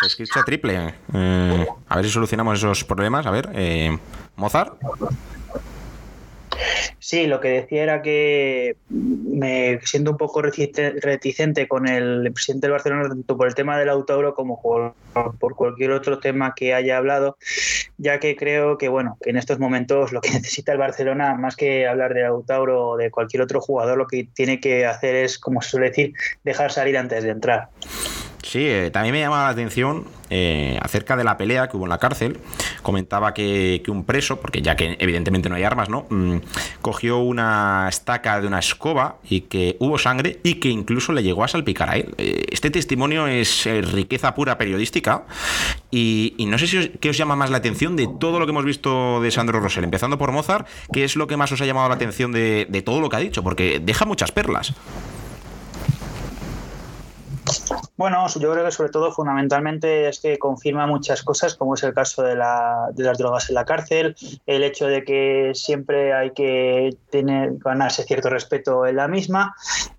Se 0.00 0.06
escucha, 0.06 0.42
triple. 0.44 0.94
Eh, 1.12 1.66
a 1.88 1.96
ver 1.96 2.04
si 2.04 2.10
solucionamos 2.12 2.58
esos 2.58 2.84
problemas. 2.84 3.26
A 3.26 3.32
ver, 3.32 3.50
eh, 3.52 3.98
Mozart. 4.36 4.74
Sí, 6.98 7.26
lo 7.26 7.40
que 7.40 7.48
decía 7.48 7.82
era 7.82 8.02
que 8.02 8.76
me 8.88 9.80
siento 9.82 10.10
un 10.10 10.16
poco 10.16 10.42
reticente 10.42 11.66
con 11.66 11.88
el 11.88 12.30
presidente 12.32 12.66
del 12.66 12.72
Barcelona, 12.72 13.08
tanto 13.08 13.36
por 13.36 13.48
el 13.48 13.54
tema 13.54 13.78
del 13.78 13.88
auto 13.88 14.10
como 14.34 14.60
por, 14.60 14.94
cualquier 15.56 15.92
otro 15.92 16.18
tema 16.18 16.54
que 16.54 16.74
haya 16.74 16.96
hablado, 16.96 17.36
ya 17.96 18.20
que 18.20 18.36
creo 18.36 18.76
que 18.76 18.88
bueno, 18.88 19.16
que 19.22 19.30
en 19.30 19.36
estos 19.36 19.58
momentos 19.58 20.12
lo 20.12 20.20
que 20.20 20.30
necesita 20.32 20.72
el 20.72 20.78
Barcelona, 20.78 21.34
más 21.34 21.56
que 21.56 21.86
hablar 21.86 22.14
de 22.14 22.24
Autauro 22.24 22.90
o 22.90 22.96
de 22.96 23.10
cualquier 23.10 23.42
otro 23.42 23.60
jugador, 23.60 23.96
lo 23.96 24.06
que 24.06 24.28
tiene 24.34 24.60
que 24.60 24.86
hacer 24.86 25.14
es, 25.14 25.38
como 25.38 25.62
se 25.62 25.70
suele 25.70 25.88
decir, 25.88 26.12
dejar 26.44 26.72
salir 26.72 26.98
antes 26.98 27.24
de 27.24 27.30
entrar. 27.30 27.68
Sí, 28.50 28.66
eh, 28.66 28.90
también 28.90 29.12
me 29.12 29.20
llamaba 29.20 29.44
la 29.44 29.50
atención 29.50 30.06
eh, 30.28 30.76
acerca 30.82 31.16
de 31.16 31.22
la 31.22 31.36
pelea 31.36 31.68
que 31.68 31.76
hubo 31.76 31.84
en 31.84 31.90
la 31.90 31.98
cárcel. 31.98 32.40
Comentaba 32.82 33.32
que, 33.32 33.80
un 33.86 34.02
preso, 34.02 34.40
porque 34.40 34.60
ya 34.60 34.74
que 34.74 34.96
evidentemente 34.98 35.48
no 35.48 35.54
hay 35.54 35.62
armas, 35.62 35.88
¿no? 35.88 36.06
Mm, 36.10 36.38
cogió 36.82 37.18
una 37.18 37.86
estaca 37.88 38.40
de 38.40 38.48
una 38.48 38.58
escoba 38.58 39.18
y 39.22 39.42
que 39.42 39.76
hubo 39.78 39.98
sangre 39.98 40.40
y 40.42 40.54
que 40.54 40.68
incluso 40.68 41.12
le 41.12 41.22
llegó 41.22 41.44
a 41.44 41.48
salpicar 41.48 41.90
a 41.90 41.96
él. 41.98 42.12
Eh, 42.18 42.46
este 42.50 42.72
testimonio 42.72 43.28
es 43.28 43.68
riqueza 43.92 44.34
pura 44.34 44.58
periodística 44.58 45.26
y, 45.92 46.34
no 46.48 46.58
sé 46.58 46.66
si 46.66 46.78
os, 46.78 46.90
qué 47.00 47.10
os 47.10 47.16
llama 47.16 47.36
más 47.36 47.50
la 47.50 47.58
atención 47.58 47.94
de 47.94 48.08
todo 48.18 48.40
lo 48.40 48.46
que 48.46 48.50
hemos 48.50 48.64
visto 48.64 49.22
de 49.22 49.30
Sandro 49.30 49.60
Rosell, 49.60 49.84
empezando 49.84 50.18
por 50.18 50.32
Mozart, 50.32 50.66
¿qué 50.92 51.04
es 51.04 51.14
lo 51.14 51.28
que 51.28 51.36
más 51.36 51.52
os 51.52 51.60
ha 51.60 51.66
llamado 51.66 51.88
la 51.88 51.94
atención 51.94 52.32
de, 52.32 52.66
de 52.68 52.82
todo 52.82 53.00
lo 53.00 53.08
que 53.10 53.14
ha 53.14 53.20
dicho? 53.20 53.44
Porque 53.44 53.78
deja 53.80 54.06
muchas 54.06 54.32
perlas. 54.32 54.74
Bueno, 57.96 58.26
yo 58.28 58.52
creo 58.52 58.64
que 58.64 58.70
sobre 58.70 58.90
todo 58.90 59.12
fundamentalmente 59.12 60.08
es 60.08 60.20
que 60.20 60.38
confirma 60.38 60.86
muchas 60.86 61.22
cosas, 61.22 61.54
como 61.54 61.74
es 61.74 61.82
el 61.82 61.94
caso 61.94 62.22
de, 62.22 62.34
la, 62.34 62.88
de 62.92 63.04
las 63.04 63.18
drogas 63.18 63.48
en 63.48 63.54
la 63.54 63.64
cárcel, 63.64 64.16
el 64.46 64.62
hecho 64.62 64.86
de 64.86 65.04
que 65.04 65.52
siempre 65.54 66.12
hay 66.12 66.30
que 66.30 66.96
tener, 67.10 67.54
ganarse 67.58 68.04
cierto 68.04 68.30
respeto 68.30 68.86
en 68.86 68.96
la 68.96 69.08
misma 69.08 69.54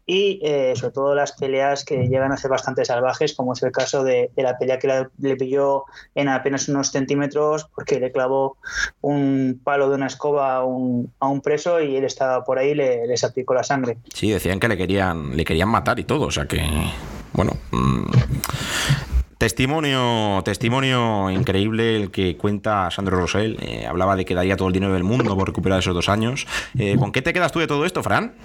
y 0.05 0.39
eh, 0.43 0.74
sobre 0.75 0.93
todo 0.93 1.15
las 1.15 1.34
peleas 1.34 1.86
que 1.86 2.08
llegan 2.08 2.31
a 2.31 2.38
ser 2.38 2.51
bastante 2.51 2.84
salvajes, 2.86 3.34
como 3.34 3.53
es 3.53 3.63
el 3.63 3.72
caso 3.72 4.03
de, 4.03 4.31
la 4.36 4.58
pelea 4.58 4.79
que 4.79 5.08
le 5.20 5.36
pilló 5.36 5.86
en 6.15 6.27
apenas 6.27 6.67
unos 6.67 6.91
centímetros 6.91 7.70
porque 7.75 8.00
le 8.00 8.12
clavó 8.12 8.58
un 9.01 9.62
palo 9.63 9.89
de 9.89 9.96
una 9.96 10.08
escoba 10.08 10.55
a 10.55 10.63
un, 10.63 11.12
a 11.20 11.27
un 11.27 11.41
preso 11.41 11.81
y 11.81 11.96
él 11.96 12.03
estaba 12.03 12.43
por 12.43 12.58
ahí 12.58 12.74
le, 12.74 13.08
les 13.08 13.22
la 13.22 13.63
sangre. 13.63 13.98
Sí, 14.13 14.31
decían 14.31 14.60
que 14.60 14.67
le 14.67 14.77
querían, 14.77 15.36
le 15.36 15.46
querían 15.46 15.70
matar 15.70 16.00
y 16.00 16.03
todo, 16.03 16.27
o 16.27 16.31
sea 16.31 16.46
que 16.46 16.62
bueno. 17.34 17.58
Mm, 17.72 18.06
testimonio, 19.42 20.44
testimonio 20.46 21.32
increíble 21.32 21.96
el 21.96 22.12
que 22.12 22.38
cuenta 22.38 22.92
Sandro 22.92 23.18
Rosell. 23.18 23.58
Eh, 23.60 23.88
hablaba 23.88 24.16
de 24.16 24.24
que 24.24 24.36
daría 24.36 24.56
todo 24.56 24.68
el 24.68 24.74
dinero 24.76 24.94
del 24.94 25.04
mundo 25.04 25.36
por 25.36 25.48
recuperar 25.48 25.80
esos 25.80 25.96
dos 25.96 26.10
años. 26.10 26.46
Eh, 26.78 26.96
¿Con 26.96 27.12
qué 27.12 27.24
te 27.24 27.34
quedas 27.34 27.52
tú 27.52 27.58
de 27.58 27.66
todo 27.66 27.84
esto, 27.86 28.04
Fran? 28.04 28.36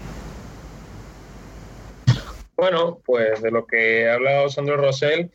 Bueno, 2.57 2.99
pues 3.05 3.43
de 3.43 3.51
lo 3.51 3.67
que 3.67 4.09
ha 4.09 4.15
hablado 4.15 4.49
Sandro 4.49 4.79
Rosell, 4.79 5.31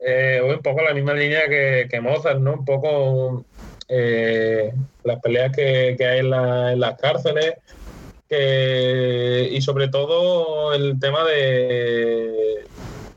eh, 0.00 0.40
un 0.44 0.60
poco 0.62 0.82
la 0.82 0.92
misma 0.92 1.14
línea 1.14 1.42
que, 1.48 2.00
Mozart, 2.02 2.40
¿no? 2.40 2.54
Un 2.54 2.64
poco 2.64 3.44
las 3.86 5.20
peleas 5.22 5.54
que, 5.54 5.96
hay 6.00 6.18
en 6.18 6.80
las 6.80 7.00
cárceles, 7.00 7.54
y 8.28 9.62
sobre 9.62 9.86
todo 9.86 10.74
el 10.74 10.98
tema 10.98 11.22
de 11.22 12.64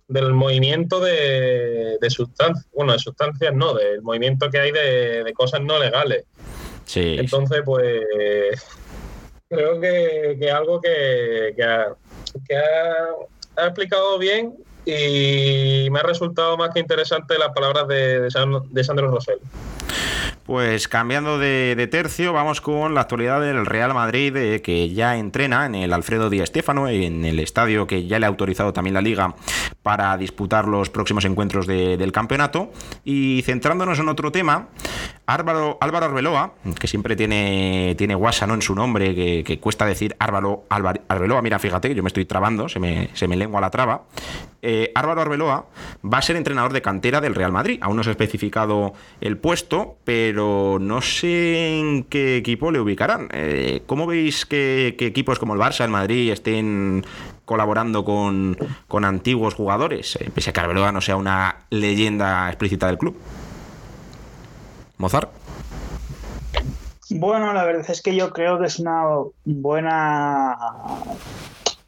del 0.07 0.33
movimiento 0.33 0.99
de, 0.99 1.97
sustancias, 2.09 2.67
bueno, 2.73 2.93
de 2.93 2.99
sustancias 2.99 3.53
no, 3.53 3.73
del 3.73 4.01
movimiento 4.01 4.49
que 4.49 4.59
hay 4.59 4.71
de, 4.71 5.33
cosas 5.35 5.61
no 5.61 5.77
legales. 5.79 6.23
Sí. 6.85 7.17
Entonces, 7.19 7.61
pues 7.65 8.03
creo 9.49 9.79
que, 9.79 10.37
que 10.39 10.51
algo 10.51 10.79
que, 10.81 11.53
que, 11.55 11.63
ha, 11.63 11.95
ha, 13.57 13.65
explicado 13.65 14.17
bien 14.17 14.55
y 14.85 15.89
me 15.91 15.99
ha 15.99 16.03
resultado 16.03 16.57
más 16.57 16.73
que 16.73 16.79
interesante 16.79 17.37
las 17.37 17.49
palabras 17.49 17.87
de, 17.87 18.21
de, 18.21 18.83
Sandro 18.83 19.11
Rosell. 19.11 19.39
Pues 20.47 20.87
cambiando 20.87 21.37
de, 21.37 21.89
tercio, 21.91 22.31
vamos 22.31 22.61
con 22.61 22.95
la 22.95 23.01
actualidad 23.01 23.41
del 23.41 23.65
Real 23.65 23.93
Madrid, 23.93 24.33
eh, 24.37 24.61
que 24.61 24.93
ya 24.93 25.17
entrena 25.17 25.65
en 25.65 25.75
el 25.75 25.91
Alfredo 25.91 26.29
Di 26.29 26.39
Stéfano, 26.45 26.87
en 26.87 27.25
el 27.25 27.41
estadio 27.41 27.85
que 27.85 28.07
ya 28.07 28.17
le 28.17 28.27
ha 28.27 28.29
autorizado 28.29 28.71
también 28.71 28.93
la 28.93 29.01
Liga 29.01 29.35
para 29.83 30.15
disputar 30.15 30.65
los 30.65 30.89
próximos 30.89 31.25
encuentros 31.25 31.67
del 31.67 32.13
campeonato. 32.13 32.71
Y 33.03 33.41
centrándonos 33.41 33.99
en 33.99 34.07
otro 34.07 34.31
tema, 34.31 34.69
Álvaro, 35.25 35.77
Álvaro 35.81 36.05
Arbeloa, 36.05 36.53
que 36.79 36.87
siempre 36.87 37.17
tiene, 37.17 37.95
tiene 37.97 38.15
guasa 38.15 38.47
¿no? 38.47 38.53
en 38.53 38.61
su 38.61 38.73
nombre, 38.73 39.43
que, 39.43 39.59
cuesta 39.59 39.85
decir 39.85 40.15
Álvaro, 40.17 40.63
Arbeloa, 40.69 41.41
mira, 41.41 41.59
fíjate, 41.59 41.93
yo 41.93 42.03
me 42.03 42.07
estoy 42.07 42.23
trabando, 42.23 42.69
se 42.69 42.79
me, 42.79 43.09
se 43.15 43.27
me 43.27 43.35
lengua 43.35 43.59
la 43.59 43.69
traba. 43.69 44.05
Eh, 44.61 44.91
Álvaro 44.95 45.21
Arbeloa 45.21 45.65
va 46.03 46.17
a 46.17 46.21
ser 46.21 46.35
entrenador 46.35 46.73
de 46.73 46.81
cantera 46.81 47.21
del 47.21 47.35
Real 47.35 47.51
Madrid. 47.51 47.79
Aún 47.81 47.95
no 47.95 48.03
se 48.03 48.09
ha 48.09 48.11
especificado 48.11 48.93
el 49.21 49.37
puesto, 49.37 49.97
pero 50.03 50.36
no 50.37 51.01
sé 51.01 51.79
en 51.79 52.03
qué 52.03 52.37
equipo 52.37 52.71
le 52.71 52.79
ubicarán. 52.79 53.29
Eh, 53.31 53.83
¿Cómo 53.85 54.05
veis 54.05 54.45
que, 54.45 54.95
equipos 54.99 55.39
como 55.39 55.53
el 55.53 55.59
Barça, 55.59 55.83
el 55.83 55.91
Madrid 55.91 56.31
estén 56.31 57.05
colaborando 57.45 58.05
con, 58.05 58.57
antiguos 59.05 59.53
jugadores, 59.53 60.15
eh, 60.17 60.29
pese 60.33 60.49
a 60.49 60.53
que 60.53 60.59
Arbeloa 60.59 60.91
no 60.91 61.01
sea 61.01 61.15
una 61.15 61.65
leyenda 61.69 62.47
explícita 62.47 62.87
del 62.87 62.97
club? 62.97 63.17
Mozart. 64.97 65.31
Bueno, 67.09 67.53
la 67.53 67.63
verdad 67.63 67.85
es 67.89 68.01
que 68.01 68.15
yo 68.15 68.31
creo 68.31 68.59
que 68.59 68.65
es 68.65 68.79
una 68.79 69.03
buena 69.45 70.57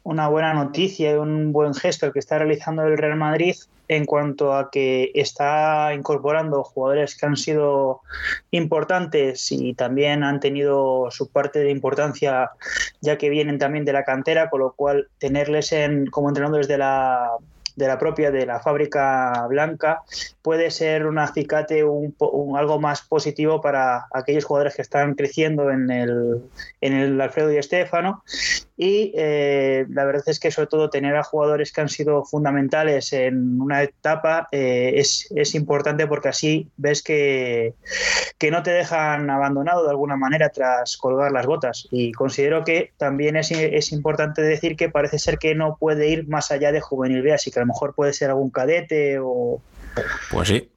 una 0.02 0.28
buena 0.28 0.54
noticia 0.54 1.12
y 1.12 1.14
un 1.14 1.52
buen 1.52 1.74
gesto 1.74 2.06
el 2.06 2.12
que 2.12 2.18
está 2.18 2.38
realizando 2.38 2.84
el 2.84 2.96
Real 2.96 3.16
Madrid 3.16 3.56
en 3.88 4.06
cuanto 4.06 4.54
a 4.54 4.70
que 4.70 5.10
está 5.14 5.92
incorporando 5.94 6.62
jugadores 6.62 7.16
que 7.16 7.26
han 7.26 7.36
sido 7.36 8.02
importantes 8.52 9.50
y 9.50 9.74
también 9.74 10.22
han 10.22 10.38
tenido 10.38 11.10
su 11.10 11.28
parte 11.28 11.58
de 11.58 11.70
importancia 11.70 12.50
ya 13.00 13.18
que 13.18 13.30
vienen 13.30 13.58
también 13.58 13.84
de 13.84 13.92
la 13.92 14.04
cantera, 14.04 14.48
con 14.48 14.60
lo 14.60 14.72
cual 14.74 15.08
tenerles 15.18 15.72
en, 15.72 16.06
como 16.06 16.28
entrenadores 16.28 16.68
de 16.68 16.78
la 16.78 17.30
de 17.76 17.86
la 17.86 17.98
propia 17.98 18.30
de 18.30 18.46
la 18.46 18.60
fábrica 18.60 19.46
blanca 19.48 20.02
puede 20.42 20.70
ser 20.70 21.06
un 21.06 21.18
acicate 21.18 21.84
un, 21.84 22.14
algo 22.56 22.78
más 22.78 23.02
positivo 23.02 23.60
para 23.60 24.06
aquellos 24.12 24.44
jugadores 24.44 24.76
que 24.76 24.82
están 24.82 25.14
creciendo 25.14 25.70
en 25.70 25.90
el, 25.90 26.42
en 26.80 26.92
el 26.92 27.20
Alfredo 27.20 27.52
y 27.52 27.56
Estefano 27.56 28.22
y 28.82 29.12
eh, 29.14 29.84
la 29.90 30.06
verdad 30.06 30.22
es 30.24 30.40
que 30.40 30.50
sobre 30.50 30.68
todo 30.68 30.88
tener 30.88 31.14
a 31.14 31.22
jugadores 31.22 31.70
que 31.70 31.82
han 31.82 31.90
sido 31.90 32.24
fundamentales 32.24 33.12
en 33.12 33.60
una 33.60 33.82
etapa 33.82 34.48
eh, 34.52 34.92
es, 34.96 35.30
es, 35.36 35.54
importante 35.54 36.06
porque 36.06 36.30
así 36.30 36.70
ves 36.78 37.02
que, 37.02 37.74
que 38.38 38.50
no 38.50 38.62
te 38.62 38.70
dejan 38.70 39.28
abandonado 39.28 39.84
de 39.84 39.90
alguna 39.90 40.16
manera 40.16 40.48
tras 40.48 40.96
colgar 40.96 41.30
las 41.30 41.44
botas. 41.44 41.88
Y 41.90 42.12
considero 42.12 42.64
que 42.64 42.92
también 42.96 43.36
es, 43.36 43.50
es 43.50 43.92
importante 43.92 44.40
decir 44.40 44.76
que 44.76 44.88
parece 44.88 45.18
ser 45.18 45.36
que 45.36 45.54
no 45.54 45.76
puede 45.78 46.08
ir 46.08 46.26
más 46.26 46.50
allá 46.50 46.72
de 46.72 46.80
juvenil 46.80 47.20
B 47.20 47.34
así 47.34 47.50
que 47.50 47.58
a 47.58 47.62
lo 47.62 47.66
mejor 47.66 47.94
puede 47.94 48.14
ser 48.14 48.30
algún 48.30 48.48
cadete 48.48 49.18
o 49.20 49.60
pues 50.30 50.48
sí. 50.48 50.68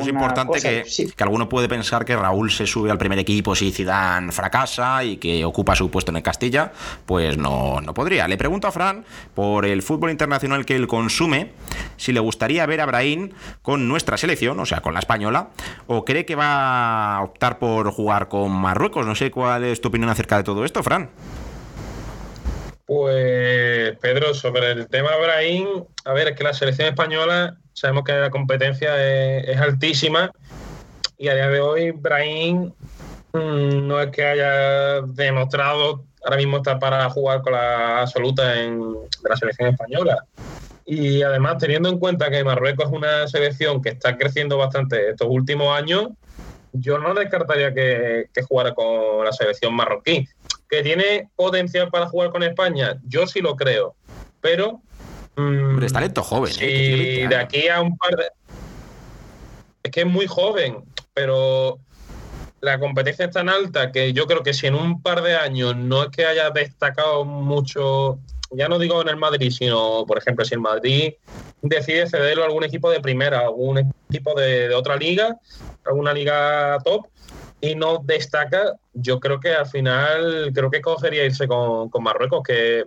es 0.00 0.08
importante 0.08 0.60
que, 0.60 1.22
alguno 1.22 1.48
puede 1.48 1.68
pensar 1.68 2.04
que 2.04 2.16
Raúl 2.16 2.50
se 2.50 2.66
sube 2.66 2.90
al 2.90 2.98
primer 2.98 3.18
equipo 3.18 3.54
si 3.54 3.70
Zidane 3.70 4.32
fracasa 4.32 5.04
y 5.04 5.16
que 5.18 5.44
ocupa 5.44 5.74
su 5.74 5.90
puesto 5.90 6.10
en 6.10 6.16
el 6.16 6.22
Castilla. 6.22 6.72
Pues 7.06 7.36
no, 7.36 7.80
no 7.80 7.94
podría. 7.94 8.26
Le 8.28 8.36
pregunto 8.36 8.66
a 8.66 8.72
Fran 8.72 9.04
por 9.34 9.66
el 9.66 9.82
fútbol 9.82 10.10
internacional 10.10 10.64
que 10.64 10.76
él 10.76 10.86
consume, 10.86 11.52
si 11.96 12.12
le 12.12 12.20
gustaría 12.20 12.64
ver 12.66 12.80
a 12.80 12.86
Brahim 12.86 13.30
con 13.62 13.88
nuestra 13.88 14.16
selección, 14.16 14.58
o 14.58 14.66
sea, 14.66 14.80
con 14.80 14.94
la 14.94 15.00
española, 15.00 15.50
o 15.86 16.04
cree 16.04 16.24
que 16.24 16.34
va 16.34 17.16
a 17.16 17.22
optar 17.22 17.58
por 17.58 17.90
jugar 17.90 18.28
con 18.28 18.52
Marruecos. 18.52 19.06
No 19.06 19.14
sé 19.14 19.30
cuál 19.30 19.64
es 19.64 19.80
tu 19.80 19.88
opinión 19.88 20.10
acerca 20.10 20.36
de 20.36 20.44
todo 20.44 20.64
esto, 20.64 20.82
Fran. 20.82 21.10
Pues, 22.86 23.96
Pedro, 23.98 24.34
sobre 24.34 24.72
el 24.72 24.88
tema 24.88 25.16
Brahim, 25.16 25.84
a 26.04 26.12
ver, 26.12 26.28
es 26.28 26.36
que 26.36 26.44
la 26.44 26.52
selección 26.52 26.88
española 26.88 27.56
Sabemos 27.74 28.04
que 28.04 28.12
la 28.12 28.30
competencia 28.30 28.94
es, 29.42 29.60
altísima 29.60 30.30
y 31.18 31.26
a 31.26 31.34
día 31.34 31.48
de 31.48 31.60
hoy 31.60 31.90
Brahim 31.90 32.72
mm, 33.32 33.86
no 33.88 34.00
es 34.00 34.10
que 34.12 34.24
haya 34.24 35.00
demostrado 35.02 36.04
ahora 36.24 36.36
mismo 36.36 36.58
estar 36.58 36.78
para 36.78 37.10
jugar 37.10 37.42
con 37.42 37.52
la 37.52 38.02
absoluta 38.02 38.62
en, 38.62 38.80
de 38.80 39.28
la 39.28 39.36
selección 39.36 39.70
española. 39.70 40.24
Y 40.86 41.22
además, 41.22 41.58
teniendo 41.58 41.88
en 41.88 41.98
cuenta 41.98 42.30
que 42.30 42.44
Marruecos 42.44 42.86
es 42.86 42.92
una 42.92 43.26
selección 43.26 43.82
que 43.82 43.88
está 43.90 44.16
creciendo 44.16 44.56
bastante 44.56 45.10
estos 45.10 45.26
últimos 45.28 45.76
años, 45.76 46.10
yo 46.72 46.98
no 46.98 47.12
descartaría 47.12 47.74
que 47.74 48.28
jugara 48.46 48.72
con 48.72 49.24
la 49.24 49.32
selección 49.32 49.74
marroquí. 49.74 50.28
¿Que 50.68 50.82
tiene 50.82 51.28
potencial 51.36 51.88
para 51.90 52.06
jugar 52.06 52.30
con 52.30 52.42
España? 52.42 52.98
Yo 53.04 53.26
sí 53.26 53.40
lo 53.40 53.56
creo. 53.56 53.94
Pero 54.40 54.80
es 55.82 55.92
talento 55.92 56.22
joven. 56.22 56.52
¿eh? 56.60 57.22
Y 57.24 57.26
de 57.26 57.36
aquí 57.36 57.68
a 57.68 57.80
un 57.80 57.96
par 57.96 58.16
de. 58.16 58.24
Es 59.82 59.90
que 59.90 60.00
es 60.00 60.06
muy 60.06 60.26
joven, 60.26 60.84
pero 61.12 61.78
la 62.60 62.78
competencia 62.78 63.26
es 63.26 63.32
tan 63.32 63.48
alta 63.48 63.92
que 63.92 64.12
yo 64.12 64.26
creo 64.26 64.42
que 64.42 64.54
si 64.54 64.66
en 64.66 64.74
un 64.74 65.02
par 65.02 65.22
de 65.22 65.36
años 65.36 65.76
no 65.76 66.04
es 66.04 66.08
que 66.08 66.24
haya 66.24 66.50
destacado 66.50 67.24
mucho, 67.24 68.18
ya 68.52 68.68
no 68.68 68.78
digo 68.78 69.02
en 69.02 69.08
el 69.08 69.16
Madrid, 69.16 69.50
sino, 69.50 70.04
por 70.06 70.16
ejemplo, 70.16 70.44
si 70.44 70.54
el 70.54 70.60
Madrid 70.60 71.14
decide 71.60 72.08
cederlo 72.08 72.42
a 72.42 72.46
algún 72.46 72.64
equipo 72.64 72.90
de 72.90 73.00
primera, 73.00 73.40
algún 73.40 73.92
equipo 74.08 74.34
de, 74.34 74.74
otra 74.74 74.96
liga, 74.96 75.38
alguna 75.84 76.14
liga 76.14 76.78
top, 76.84 77.06
y 77.64 77.74
no 77.74 77.98
destaca, 78.04 78.74
yo 78.92 79.20
creo 79.20 79.40
que 79.40 79.54
al 79.54 79.66
final, 79.66 80.50
creo 80.54 80.70
que 80.70 80.80
cogería 80.80 81.24
irse 81.24 81.48
con, 81.48 81.88
con 81.88 82.02
Marruecos, 82.02 82.42
que 82.42 82.84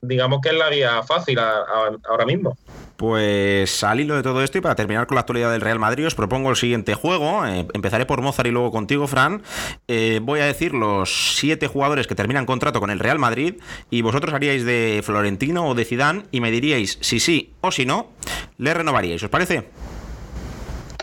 digamos 0.00 0.40
que 0.40 0.48
es 0.48 0.54
la 0.56 0.68
vía 0.68 1.02
fácil 1.02 1.38
ahora 1.38 2.26
mismo. 2.26 2.56
Pues 2.96 3.84
al 3.84 4.00
hilo 4.00 4.16
de 4.16 4.22
todo 4.22 4.42
esto 4.42 4.56
y 4.56 4.62
para 4.62 4.74
terminar 4.74 5.06
con 5.06 5.16
la 5.16 5.20
actualidad 5.20 5.52
del 5.52 5.60
Real 5.60 5.78
Madrid 5.78 6.06
os 6.06 6.14
propongo 6.14 6.50
el 6.50 6.56
siguiente 6.56 6.94
juego. 6.94 7.46
Eh, 7.46 7.66
empezaré 7.74 8.06
por 8.06 8.22
Mozart 8.22 8.48
y 8.48 8.52
luego 8.52 8.70
contigo, 8.70 9.06
Fran. 9.06 9.42
Eh, 9.86 10.20
voy 10.22 10.40
a 10.40 10.46
decir 10.46 10.72
los 10.72 11.36
siete 11.36 11.66
jugadores 11.66 12.06
que 12.06 12.14
terminan 12.14 12.46
contrato 12.46 12.80
con 12.80 12.90
el 12.90 12.98
Real 12.98 13.18
Madrid 13.18 13.56
y 13.90 14.00
vosotros 14.00 14.34
haríais 14.34 14.64
de 14.64 15.02
Florentino 15.04 15.68
o 15.68 15.74
de 15.74 15.84
Zidane 15.84 16.24
y 16.32 16.40
me 16.40 16.50
diríais 16.50 16.98
si 17.02 17.20
sí 17.20 17.52
o 17.60 17.70
si 17.70 17.84
no, 17.84 18.12
le 18.56 18.72
renovaríais. 18.72 19.22
¿Os 19.22 19.30
parece? 19.30 19.68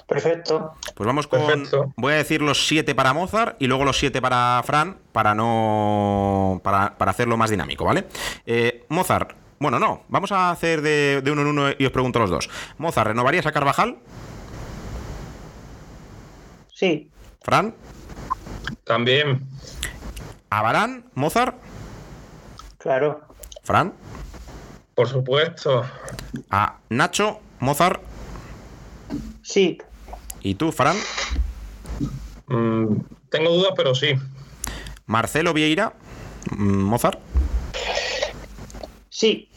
Perfecto. 0.08 0.74
Pues 0.96 1.08
vamos 1.08 1.28
con. 1.28 1.42
Voy 1.96 2.14
a 2.14 2.18
decir 2.18 2.42
los 2.42 2.68
siete 2.68 2.94
para 2.94 3.14
Mozart 3.14 3.56
y 3.60 3.68
luego 3.68 3.86
los 3.86 3.98
siete 3.98 4.22
para 4.22 4.62
Fran 4.66 4.98
para 5.12 5.34
no. 5.34 6.62
para, 6.64 6.96
hacerlo 7.00 7.38
más 7.38 7.50
dinámico, 7.50 7.86
¿vale? 7.86 8.06
Eh, 8.46 8.86
Mozart, 8.90 9.32
Bueno, 9.60 9.80
no, 9.80 10.04
vamos 10.10 10.32
a 10.32 10.52
hacer 10.52 10.82
de, 10.82 11.22
de 11.22 11.32
uno 11.32 11.42
en 11.42 11.48
uno 11.48 11.70
y 11.78 11.86
os 11.86 11.92
pregunto 11.92 12.20
los 12.20 12.30
dos. 12.30 12.50
Mozart, 12.78 13.08
¿renovarías 13.08 13.46
a 13.46 13.52
Carvajal? 13.52 13.98
Sí, 16.74 17.10
¿Fran? 17.44 17.76
También. 18.86 19.46
¿A 20.50 20.62
Barán? 20.62 21.06
¿Mozart? 21.14 21.56
claro. 22.78 23.22
¿Fran? 23.64 23.94
Por 24.96 25.08
supuesto. 25.08 25.86
¿A 26.50 26.78
Nacho? 26.90 27.40
¿Mozart? 27.60 28.02
Sí, 29.42 29.78
¿Y 30.44 30.56
tú, 30.56 30.72
Fran? 30.72 30.98
Mm, 32.48 32.98
tengo 33.30 33.50
dudas, 33.52 33.72
pero 33.76 33.96
sí. 33.96 34.14
¿Marcelo 35.06 35.54
Vieira? 35.54 35.94
Mm, 36.52 36.82
¿Mozart? 36.84 37.20
sí, 39.10 39.50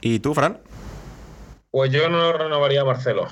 ¿Y 0.00 0.18
tú, 0.20 0.34
Fran? 0.34 0.58
Pues 1.70 1.90
yo 1.90 2.08
no 2.08 2.32
renovaría 2.32 2.82
a 2.82 2.84
Marcelo. 2.84 3.26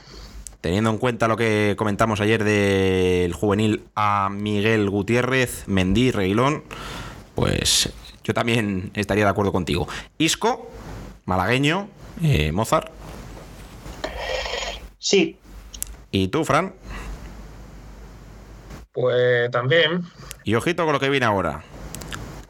Teniendo 0.61 0.90
en 0.90 0.99
cuenta 0.99 1.28
lo 1.28 1.37
que 1.37 1.75
comentamos 1.78 2.20
ayer 2.20 2.44
del 2.44 3.32
juvenil 3.32 3.84
a 3.94 4.28
Miguel 4.30 4.88
Gutiérrez, 4.90 5.64
Mendí, 5.66 6.11
Reguilón, 6.11 6.64
pues 7.34 7.92
yo 8.25 8.34
también 8.34 8.90
estaría 8.94 9.25
de 9.25 9.30
acuerdo 9.30 9.52
contigo. 9.52 9.88
Isco, 10.18 10.70
malagueño, 11.25 11.88
eh, 12.22 12.52
Mozart. 12.52 12.90
sí, 14.99 15.38
¿Y 16.11 16.28
tú, 16.28 16.44
Fran? 16.44 16.75
Pues 18.92 19.50
también. 19.50 20.02
Y 20.44 20.54
ojito 20.54 20.84
con 20.84 20.92
lo 20.92 21.00
que 21.00 21.08
viene 21.08 21.26
ahora. 21.26 21.62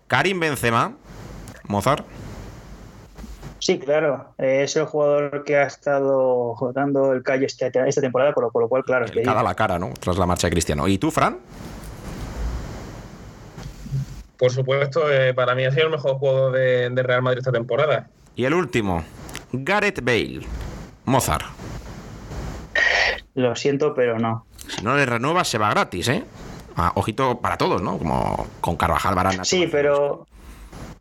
Karim 0.09 0.41
Benzema, 0.41 0.93
Mozart. 1.69 2.05
sí, 3.61 3.79
claro. 3.79 4.35
Es 4.39 4.75
el 4.77 4.85
jugador 4.87 5.45
que 5.45 5.57
ha 5.57 5.63
estado 5.65 6.55
dando 6.75 7.13
el 7.13 7.23
callo 7.23 7.47
esta, 7.47 7.67
esta 7.69 8.01
temporada, 8.01 8.33
por 8.35 8.45
lo, 8.45 8.51
por 8.51 8.63
lo 8.63 8.69
cual, 8.69 8.85
claro, 8.85 9.07
El 9.07 9.23
cara 9.23 9.41
a 9.41 9.45
la 9.45 9.55
cara, 9.55 9.79
¿no? 9.79 9.91
Tras 10.01 10.19
la 10.19 10.27
marcha 10.27 10.49
de 10.49 10.53
Cristiano. 10.53 10.89
¿Y 10.89 10.99
tú, 10.99 11.11
Fran? 11.11 11.39
Por 14.37 14.51
supuesto, 14.51 15.11
eh, 15.11 15.33
para 15.35 15.55
mí 15.55 15.65
ha 15.65 15.71
sido 15.71 15.85
el 15.87 15.93
mejor 15.93 16.17
juego 16.17 16.51
de, 16.51 16.91
de 16.91 17.03
Real 17.03 17.23
Madrid 17.23 17.39
esta 17.39 17.53
temporada. 17.53 18.09
Y 18.35 18.45
el 18.45 18.55
último, 18.55 19.05
Gareth 19.53 20.03
Bale, 20.03 20.41
Mozart. 21.05 21.45
lo 23.35 23.55
siento, 23.55 23.95
pero 23.95 24.19
no. 24.19 24.45
Si 24.69 24.83
no 24.83 24.97
le 24.97 25.05
renuevas, 25.07 25.49
se 25.49 25.59
va 25.59 25.71
gratis, 25.71 26.09
¿eh? 26.09 26.25
Ah, 26.77 26.93
ojito 26.95 27.39
para 27.41 27.57
todos, 27.59 27.83
¿no? 27.83 27.99
Como 27.99 28.47
con 28.61 28.77
Carvajal, 28.77 29.15
Barán. 29.15 29.45
Sí, 29.45 29.69
pero 29.71 30.27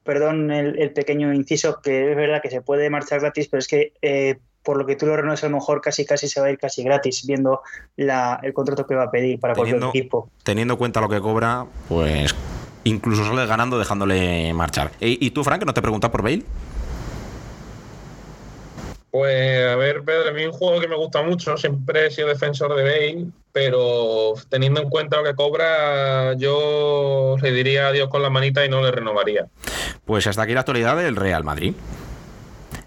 perdón 0.03 0.51
el, 0.51 0.79
el 0.79 0.91
pequeño 0.91 1.33
inciso, 1.33 1.79
que 1.81 2.11
es 2.11 2.17
verdad 2.17 2.41
que 2.41 2.49
se 2.49 2.61
puede 2.61 2.89
marchar 2.89 3.19
gratis, 3.21 3.47
pero 3.49 3.59
es 3.59 3.67
que 3.67 3.93
eh, 4.01 4.37
por 4.63 4.77
lo 4.77 4.85
que 4.85 4.95
tú 4.95 5.05
lo 5.05 5.15
renuevas, 5.15 5.43
a 5.43 5.47
lo 5.49 5.55
mejor 5.57 5.79
casi 5.81 6.05
casi 6.05 6.27
se 6.27 6.41
va 6.41 6.47
a 6.47 6.51
ir 6.51 6.57
casi 6.57 6.83
gratis, 6.83 7.25
viendo 7.25 7.61
la, 7.95 8.39
el 8.43 8.53
contrato 8.53 8.85
que 8.85 8.95
va 8.95 9.03
a 9.05 9.11
pedir 9.11 9.39
para 9.39 9.53
Teniendo- 9.53 9.85
cualquier 9.87 10.03
equipo. 10.03 10.29
Teniendo 10.43 10.73
en 10.73 10.77
cuenta 10.79 10.99
lo 11.01 11.07
que 11.09 11.21
cobra, 11.21 11.65
pues 11.87 12.35
incluso 12.83 13.23
sales 13.23 13.47
ganando 13.47 13.79
dejándole 13.79 14.53
marchar. 14.53 14.91
¿Y, 14.99 15.25
y 15.25 15.31
tú, 15.31 15.43
Frank, 15.43 15.59
que 15.59 15.65
no 15.65 15.73
te 15.73 15.81
preguntas 15.81 16.09
por 16.11 16.21
Bale? 16.23 16.43
Pues 19.11 19.67
a 19.67 19.75
ver, 19.75 20.03
Pedro, 20.03 20.29
a 20.29 20.33
mí 20.33 20.45
un 20.45 20.53
juego 20.53 20.79
que 20.79 20.87
me 20.87 20.95
gusta 20.95 21.21
mucho, 21.21 21.57
siempre 21.57 22.07
he 22.07 22.11
sido 22.11 22.29
defensor 22.29 22.73
de 22.75 22.83
Bale, 22.83 23.25
pero 23.51 24.33
teniendo 24.49 24.81
en 24.81 24.89
cuenta 24.89 25.17
lo 25.17 25.23
que 25.23 25.35
cobra, 25.35 26.33
yo 26.33 27.35
le 27.41 27.51
diría 27.51 27.87
adiós 27.87 28.09
con 28.09 28.21
la 28.21 28.29
manita 28.29 28.65
y 28.65 28.69
no 28.69 28.81
le 28.81 28.91
renovaría. 28.91 29.47
Pues 30.05 30.27
hasta 30.27 30.43
aquí 30.43 30.53
la 30.53 30.61
actualidad 30.61 30.97
del 30.97 31.15
Real 31.15 31.43
Madrid. 31.43 31.73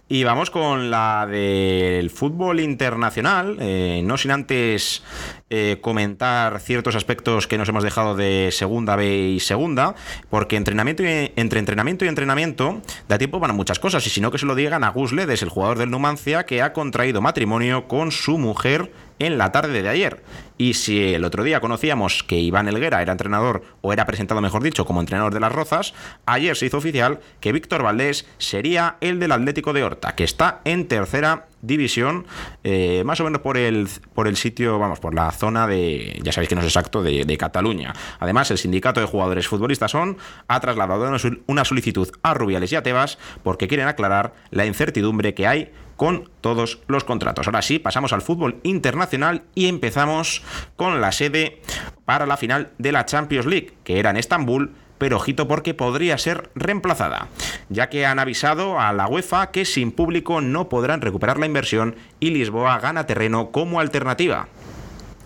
Y 0.06 0.22
vamos 0.22 0.50
con 0.50 0.90
la 0.90 1.26
del 1.28 2.10
fútbol 2.10 2.60
internacional, 2.60 3.56
eh, 3.58 4.02
no 4.04 4.18
sin 4.18 4.32
antes 4.32 5.02
eh, 5.48 5.78
comentar 5.80 6.60
ciertos 6.60 6.94
aspectos 6.94 7.46
que 7.46 7.56
nos 7.56 7.70
hemos 7.70 7.82
dejado 7.82 8.14
de 8.14 8.50
segunda 8.52 8.96
B 8.96 9.16
y 9.16 9.40
segunda, 9.40 9.94
porque 10.28 10.56
entrenamiento 10.56 11.02
y- 11.02 11.32
entre 11.36 11.58
entrenamiento 11.58 12.04
y 12.04 12.08
entrenamiento 12.08 12.82
da 13.08 13.16
tiempo 13.16 13.40
para 13.40 13.54
muchas 13.54 13.78
cosas, 13.78 14.06
y 14.06 14.10
si 14.10 14.20
no 14.20 14.30
que 14.30 14.38
se 14.38 14.44
lo 14.46 14.54
digan 14.54 14.84
a 14.84 14.90
Gus 14.90 15.12
Ledes, 15.12 15.42
el 15.42 15.48
jugador 15.48 15.78
del 15.78 15.90
Numancia, 15.90 16.44
que 16.44 16.60
ha 16.60 16.74
contraído 16.74 17.22
matrimonio 17.22 17.88
con 17.88 18.12
su 18.12 18.36
mujer 18.36 18.92
en 19.18 19.38
la 19.38 19.52
tarde 19.52 19.82
de 19.82 19.88
ayer. 19.88 20.22
Y 20.56 20.74
si 20.74 21.14
el 21.14 21.24
otro 21.24 21.42
día 21.42 21.60
conocíamos 21.60 22.22
que 22.22 22.38
Iván 22.38 22.68
Elguera 22.68 23.02
era 23.02 23.10
entrenador, 23.12 23.64
o 23.80 23.92
era 23.92 24.06
presentado, 24.06 24.40
mejor 24.40 24.62
dicho, 24.62 24.84
como 24.84 25.00
entrenador 25.00 25.34
de 25.34 25.40
las 25.40 25.50
Rozas, 25.52 25.94
ayer 26.26 26.56
se 26.56 26.66
hizo 26.66 26.78
oficial 26.78 27.18
que 27.40 27.52
Víctor 27.52 27.82
Valdés 27.82 28.26
sería 28.38 28.96
el 29.00 29.18
del 29.18 29.32
Atlético 29.32 29.72
de 29.72 29.82
Horta, 29.82 30.14
que 30.14 30.22
está 30.22 30.60
en 30.64 30.86
tercera 30.86 31.46
división, 31.60 32.26
eh, 32.62 33.02
más 33.04 33.18
o 33.20 33.24
menos 33.24 33.40
por 33.40 33.56
el, 33.56 33.88
por 34.14 34.28
el 34.28 34.36
sitio, 34.36 34.78
vamos, 34.78 35.00
por 35.00 35.14
la 35.14 35.32
zona 35.32 35.66
de, 35.66 36.20
ya 36.22 36.30
sabéis 36.30 36.50
que 36.50 36.54
no 36.54 36.60
es 36.60 36.66
exacto, 36.68 37.02
de, 37.02 37.24
de 37.24 37.38
Cataluña. 37.38 37.92
Además, 38.20 38.50
el 38.52 38.58
sindicato 38.58 39.00
de 39.00 39.06
jugadores 39.06 39.48
futbolistas 39.48 39.90
son 39.90 40.18
ha 40.46 40.60
trasladado 40.60 41.08
una 41.08 41.18
sol- 41.18 41.42
una 41.46 41.64
solicitud 41.64 42.08
a 42.22 42.34
Rubiales 42.34 42.70
y 42.70 42.76
a 42.76 42.82
Tebas 42.82 43.18
porque 43.42 43.66
quieren 43.66 43.88
aclarar 43.88 44.34
la 44.50 44.66
incertidumbre 44.66 45.34
que 45.34 45.46
hay 45.48 45.72
con 45.96 46.30
todos 46.40 46.80
los 46.86 47.04
contratos. 47.04 47.46
Ahora 47.46 47.62
sí, 47.62 47.78
pasamos 47.78 48.12
al 48.12 48.22
fútbol 48.22 48.60
internacional 48.62 49.42
y 49.54 49.68
empezamos 49.68 50.42
con 50.76 51.00
la 51.00 51.12
sede 51.12 51.60
para 52.04 52.26
la 52.26 52.36
final 52.36 52.70
de 52.78 52.92
la 52.92 53.06
Champions 53.06 53.46
League, 53.46 53.74
que 53.84 53.98
era 53.98 54.10
en 54.10 54.16
Estambul, 54.16 54.72
pero 54.98 55.16
ojito 55.16 55.48
porque 55.48 55.74
podría 55.74 56.16
ser 56.18 56.50
reemplazada, 56.54 57.28
ya 57.68 57.88
que 57.88 58.06
han 58.06 58.18
avisado 58.18 58.80
a 58.80 58.92
la 58.92 59.06
UEFA 59.06 59.50
que 59.50 59.64
sin 59.64 59.92
público 59.92 60.40
no 60.40 60.68
podrán 60.68 61.00
recuperar 61.00 61.38
la 61.38 61.46
inversión 61.46 61.96
y 62.20 62.30
Lisboa 62.30 62.78
gana 62.78 63.06
terreno 63.06 63.50
como 63.50 63.80
alternativa. 63.80 64.48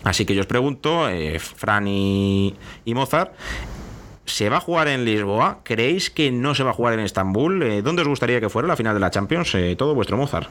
Así 0.03 0.25
que 0.25 0.33
yo 0.33 0.41
os 0.41 0.47
pregunto, 0.47 1.09
eh, 1.09 1.39
Fran 1.39 1.87
y, 1.87 2.55
y 2.85 2.93
Mozart, 2.93 3.33
¿se 4.29 4.49
va 4.49 4.57
a 4.57 4.61
jugar 4.61 4.87
en 4.87 5.05
Lisboa? 5.05 5.59
¿Creéis 5.63 6.09
que 6.09 6.31
no 6.31 6.55
se 6.55 6.63
va 6.63 6.71
a 6.71 6.73
jugar 6.73 6.93
en 6.93 7.01
Estambul? 7.01 7.63
Eh, 7.63 7.81
¿Dónde 7.81 8.01
os 8.01 8.07
gustaría 8.07 8.39
que 8.39 8.49
fuera 8.49 8.67
la 8.67 8.75
final 8.75 8.93
de 8.93 8.99
la 8.99 9.11
Champions? 9.11 9.53
Eh, 9.55 9.75
todo 9.77 9.95
vuestro 9.95 10.17
Mozart. 10.17 10.49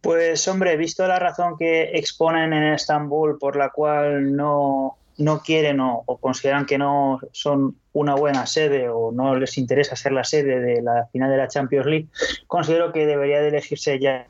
Pues 0.00 0.48
hombre, 0.48 0.76
visto 0.76 1.06
la 1.06 1.18
razón 1.18 1.56
que 1.56 1.92
exponen 1.94 2.52
en 2.52 2.72
Estambul 2.74 3.38
por 3.38 3.56
la 3.56 3.70
cual 3.70 4.34
no, 4.34 4.96
no 5.18 5.40
quieren 5.40 5.80
o, 5.80 6.02
o 6.06 6.16
consideran 6.16 6.66
que 6.66 6.78
no 6.78 7.20
son 7.30 7.76
una 7.92 8.14
buena 8.14 8.46
sede 8.46 8.88
o 8.88 9.12
no 9.12 9.36
les 9.36 9.58
interesa 9.58 9.96
ser 9.96 10.12
la 10.12 10.24
sede 10.24 10.60
de 10.60 10.82
la 10.82 11.06
final 11.12 11.30
de 11.30 11.36
la 11.36 11.48
Champions 11.48 11.86
League, 11.86 12.08
considero 12.46 12.92
que 12.92 13.06
debería 13.06 13.40
de 13.40 13.48
elegirse 13.48 13.98
ya 14.00 14.26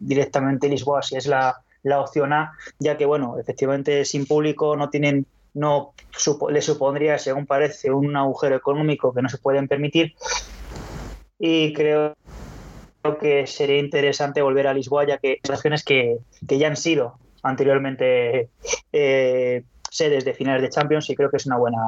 directamente 0.00 0.68
Lisboa 0.68 1.02
si 1.02 1.16
es 1.16 1.26
la, 1.26 1.56
la 1.82 2.00
opción 2.00 2.32
A, 2.32 2.52
ya 2.78 2.96
que 2.96 3.06
bueno, 3.06 3.38
efectivamente 3.38 4.04
sin 4.04 4.26
público 4.26 4.76
no 4.76 4.90
tienen 4.90 5.26
no 5.54 5.94
supo- 6.12 6.50
le 6.50 6.62
supondría, 6.62 7.18
según 7.18 7.46
parece, 7.46 7.90
un 7.90 8.16
agujero 8.16 8.56
económico 8.56 9.12
que 9.12 9.22
no 9.22 9.28
se 9.28 9.38
pueden 9.38 9.68
permitir. 9.68 10.14
Y 11.38 11.72
creo 11.72 12.14
que 13.20 13.46
sería 13.46 13.78
interesante 13.78 14.42
volver 14.42 14.66
a 14.66 14.74
Lisboa, 14.74 15.06
ya 15.06 15.18
que 15.18 15.38
son 15.44 15.56
regiones 15.56 15.84
que, 15.84 16.18
que 16.46 16.58
ya 16.58 16.68
han 16.68 16.76
sido 16.76 17.18
anteriormente 17.42 18.50
eh, 18.92 19.64
sedes 19.90 20.24
de 20.24 20.32
finales 20.34 20.62
de 20.62 20.70
Champions 20.70 21.10
y 21.10 21.16
creo 21.16 21.30
que 21.30 21.36
es 21.36 21.46
una 21.46 21.56
buena, 21.58 21.78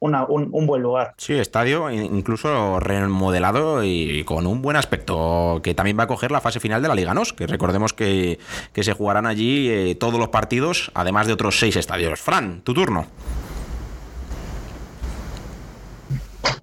una- 0.00 0.24
un, 0.26 0.48
un 0.52 0.66
buen 0.66 0.82
lugar. 0.82 1.14
Sí, 1.16 1.34
estadio 1.34 1.90
in- 1.90 2.16
incluso 2.16 2.80
remodelado 2.80 3.82
y 3.84 4.24
con 4.24 4.46
un 4.46 4.60
buen 4.60 4.76
aspecto, 4.76 5.60
que 5.62 5.72
también 5.74 5.98
va 5.98 6.02
a 6.04 6.06
coger 6.08 6.30
la 6.32 6.40
fase 6.40 6.60
final 6.60 6.82
de 6.82 6.88
la 6.88 6.94
Liga 6.94 7.14
NOS, 7.14 7.32
que 7.32 7.46
recordemos 7.46 7.92
que, 7.92 8.38
que 8.72 8.82
se 8.84 8.92
jugarán 8.92 9.26
allí 9.26 9.70
eh, 9.70 9.94
todos 9.94 10.18
los 10.18 10.28
partidos, 10.28 10.90
además 10.94 11.26
de 11.26 11.32
otros 11.32 11.58
seis 11.58 11.76
estadios. 11.76 12.20
Fran, 12.20 12.60
tu 12.62 12.74
turno. 12.74 13.06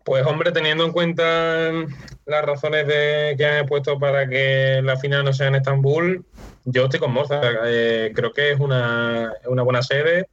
Pues 0.04 0.26
hombre, 0.26 0.52
teniendo 0.52 0.84
en 0.86 0.92
cuenta 0.92 1.72
las 2.26 2.46
razones 2.46 2.88
de, 2.88 3.36
que 3.38 3.46
han 3.46 3.66
puesto 3.66 3.98
para 4.00 4.28
que 4.28 4.82
la 4.84 4.98
final 4.98 5.24
no 5.24 5.34
sea 5.34 5.48
en 5.48 5.56
Estambul, 5.56 6.26
yo 6.66 6.84
estoy 6.86 7.00
con 7.00 7.12
Mozart. 7.14 7.60
Eh, 7.66 8.12
creo 8.16 8.34
que 8.34 8.52
es 8.52 8.60
una, 8.60 9.32
es 9.42 9.48
una 9.48 9.64
buena 9.64 9.82
sede, 9.82 10.28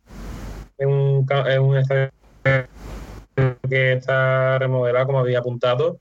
es 0.78 0.86
un, 0.86 1.26
es 1.46 1.58
un 1.58 1.76
estadio 1.76 2.10
que 3.68 3.92
está 3.92 4.58
remodelado, 4.58 5.06
como 5.06 5.18
había 5.18 5.40
apuntado. 5.40 5.98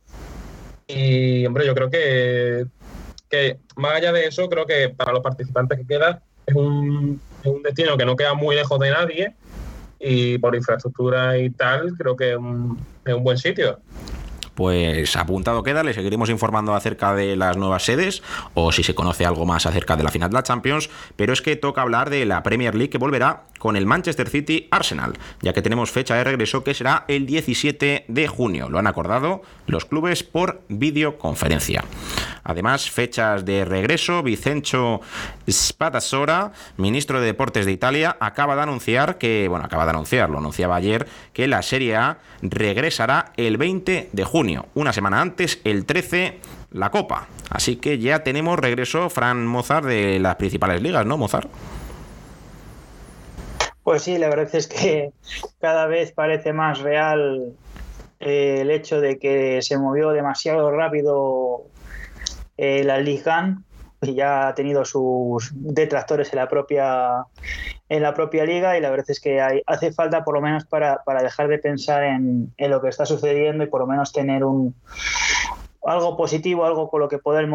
Y 0.87 1.45
hombre, 1.45 1.65
yo 1.65 1.73
creo 1.73 1.89
que, 1.89 2.65
que 3.29 3.57
más 3.75 3.93
allá 3.93 4.11
de 4.11 4.27
eso, 4.27 4.47
creo 4.47 4.65
que 4.65 4.89
para 4.89 5.11
los 5.11 5.21
participantes 5.21 5.79
que 5.79 5.85
queda 5.85 6.21
es 6.45 6.55
un, 6.55 7.19
es 7.43 7.47
un 7.47 7.61
destino 7.63 7.97
que 7.97 8.05
no 8.05 8.15
queda 8.15 8.33
muy 8.33 8.55
lejos 8.55 8.79
de 8.79 8.91
nadie 8.91 9.35
y 9.99 10.37
por 10.37 10.55
infraestructura 10.55 11.37
y 11.37 11.49
tal, 11.49 11.93
creo 11.97 12.15
que 12.15 12.31
es 12.31 12.37
un, 12.37 12.79
es 13.03 13.13
un 13.13 13.23
buen 13.23 13.37
sitio. 13.37 13.79
Pues 14.57 15.15
apuntado 15.15 15.61
queda, 15.61 15.83
le 15.83 15.93
seguiremos 15.93 16.31
informando 16.31 16.73
acerca 16.73 17.13
de 17.13 17.35
las 17.35 17.57
nuevas 17.57 17.83
sedes 17.83 18.23
o 18.55 18.71
si 18.71 18.81
se 18.81 18.95
conoce 18.95 19.23
algo 19.23 19.45
más 19.45 19.67
acerca 19.67 19.95
de 19.95 20.01
la 20.01 20.09
final 20.09 20.31
de 20.31 20.33
la 20.33 20.41
Champions, 20.41 20.89
pero 21.15 21.31
es 21.31 21.43
que 21.43 21.55
toca 21.55 21.83
hablar 21.83 22.09
de 22.09 22.25
la 22.25 22.41
Premier 22.41 22.73
League 22.73 22.89
que 22.89 22.97
volverá 22.97 23.43
con 23.59 23.75
el 23.75 23.85
Manchester 23.85 24.27
City 24.27 24.67
Arsenal, 24.71 25.13
ya 25.43 25.53
que 25.53 25.61
tenemos 25.61 25.91
fecha 25.91 26.15
de 26.15 26.23
regreso 26.23 26.63
que 26.63 26.73
será 26.73 27.05
el 27.07 27.27
17 27.27 28.05
de 28.07 28.27
junio. 28.27 28.67
Lo 28.67 28.79
han 28.79 28.87
acordado 28.87 29.43
los 29.67 29.85
clubes 29.85 30.23
por 30.23 30.61
videoconferencia. 30.69 31.83
Además, 32.43 32.89
fechas 32.89 33.45
de 33.45 33.65
regreso, 33.65 34.23
Vicencio 34.23 35.01
Spadassora, 35.49 36.53
ministro 36.77 37.19
de 37.19 37.27
Deportes 37.27 37.65
de 37.65 37.73
Italia, 37.73 38.15
acaba 38.19 38.55
de 38.55 38.61
anunciar 38.63 39.17
que, 39.17 39.47
bueno, 39.49 39.65
acaba 39.65 39.83
de 39.83 39.91
anunciar, 39.91 40.29
lo 40.29 40.37
anunciaba 40.37 40.77
ayer, 40.77 41.07
que 41.33 41.47
la 41.47 41.61
Serie 41.61 41.97
A 41.97 42.19
regresará 42.41 43.33
el 43.35 43.57
20 43.57 44.09
de 44.11 44.23
junio, 44.23 44.67
una 44.75 44.93
semana 44.93 45.21
antes, 45.21 45.59
el 45.65 45.85
13, 45.85 46.39
la 46.71 46.89
Copa. 46.89 47.27
Así 47.49 47.75
que 47.75 47.99
ya 47.99 48.23
tenemos 48.23 48.57
regreso, 48.57 49.09
Fran 49.09 49.45
Mozart, 49.45 49.85
de 49.85 50.19
las 50.19 50.37
principales 50.37 50.81
ligas, 50.81 51.05
¿no, 51.05 51.17
Mozart? 51.17 51.49
Pues 53.83 54.03
sí, 54.03 54.17
la 54.17 54.27
verdad 54.29 54.53
es 54.53 54.67
que 54.67 55.11
cada 55.59 55.87
vez 55.87 56.11
parece 56.11 56.51
más 56.51 56.79
real 56.79 57.53
eh, 58.19 58.59
el 58.61 58.71
hecho 58.71 58.99
de 59.01 59.19
que 59.19 59.61
se 59.61 59.77
movió 59.77 60.09
demasiado 60.09 60.71
rápido 60.71 61.63
eh, 62.57 62.83
la 62.83 62.97
Liga 62.99 63.57
y 64.01 64.15
ya 64.15 64.47
ha 64.47 64.55
tenido 64.55 64.85
sus 64.85 65.51
detractores 65.53 66.31
en 66.31 66.39
la 66.39 66.47
propia 66.47 67.25
en 67.89 68.03
la 68.03 68.13
propia 68.13 68.45
liga 68.45 68.77
y 68.77 68.81
la 68.81 68.89
verdad 68.91 69.09
es 69.09 69.19
que 69.19 69.41
hay, 69.41 69.61
hace 69.65 69.91
falta 69.91 70.23
por 70.23 70.35
lo 70.35 70.41
menos 70.41 70.65
para, 70.65 71.01
para 71.03 71.23
dejar 71.23 71.47
de 71.47 71.57
pensar 71.57 72.03
en, 72.03 72.53
en, 72.57 72.69
lo 72.69 72.81
que 72.81 72.89
está 72.89 73.05
sucediendo 73.05 73.63
y 73.63 73.67
por 73.67 73.81
lo 73.81 73.87
menos 73.87 74.11
tener 74.11 74.43
un 74.43 74.75
algo 75.87 76.17
positivo, 76.17 76.65
algo 76.65 76.89
con 76.89 76.99
lo 76.99 77.07
que 77.07 77.17
poder 77.17 77.47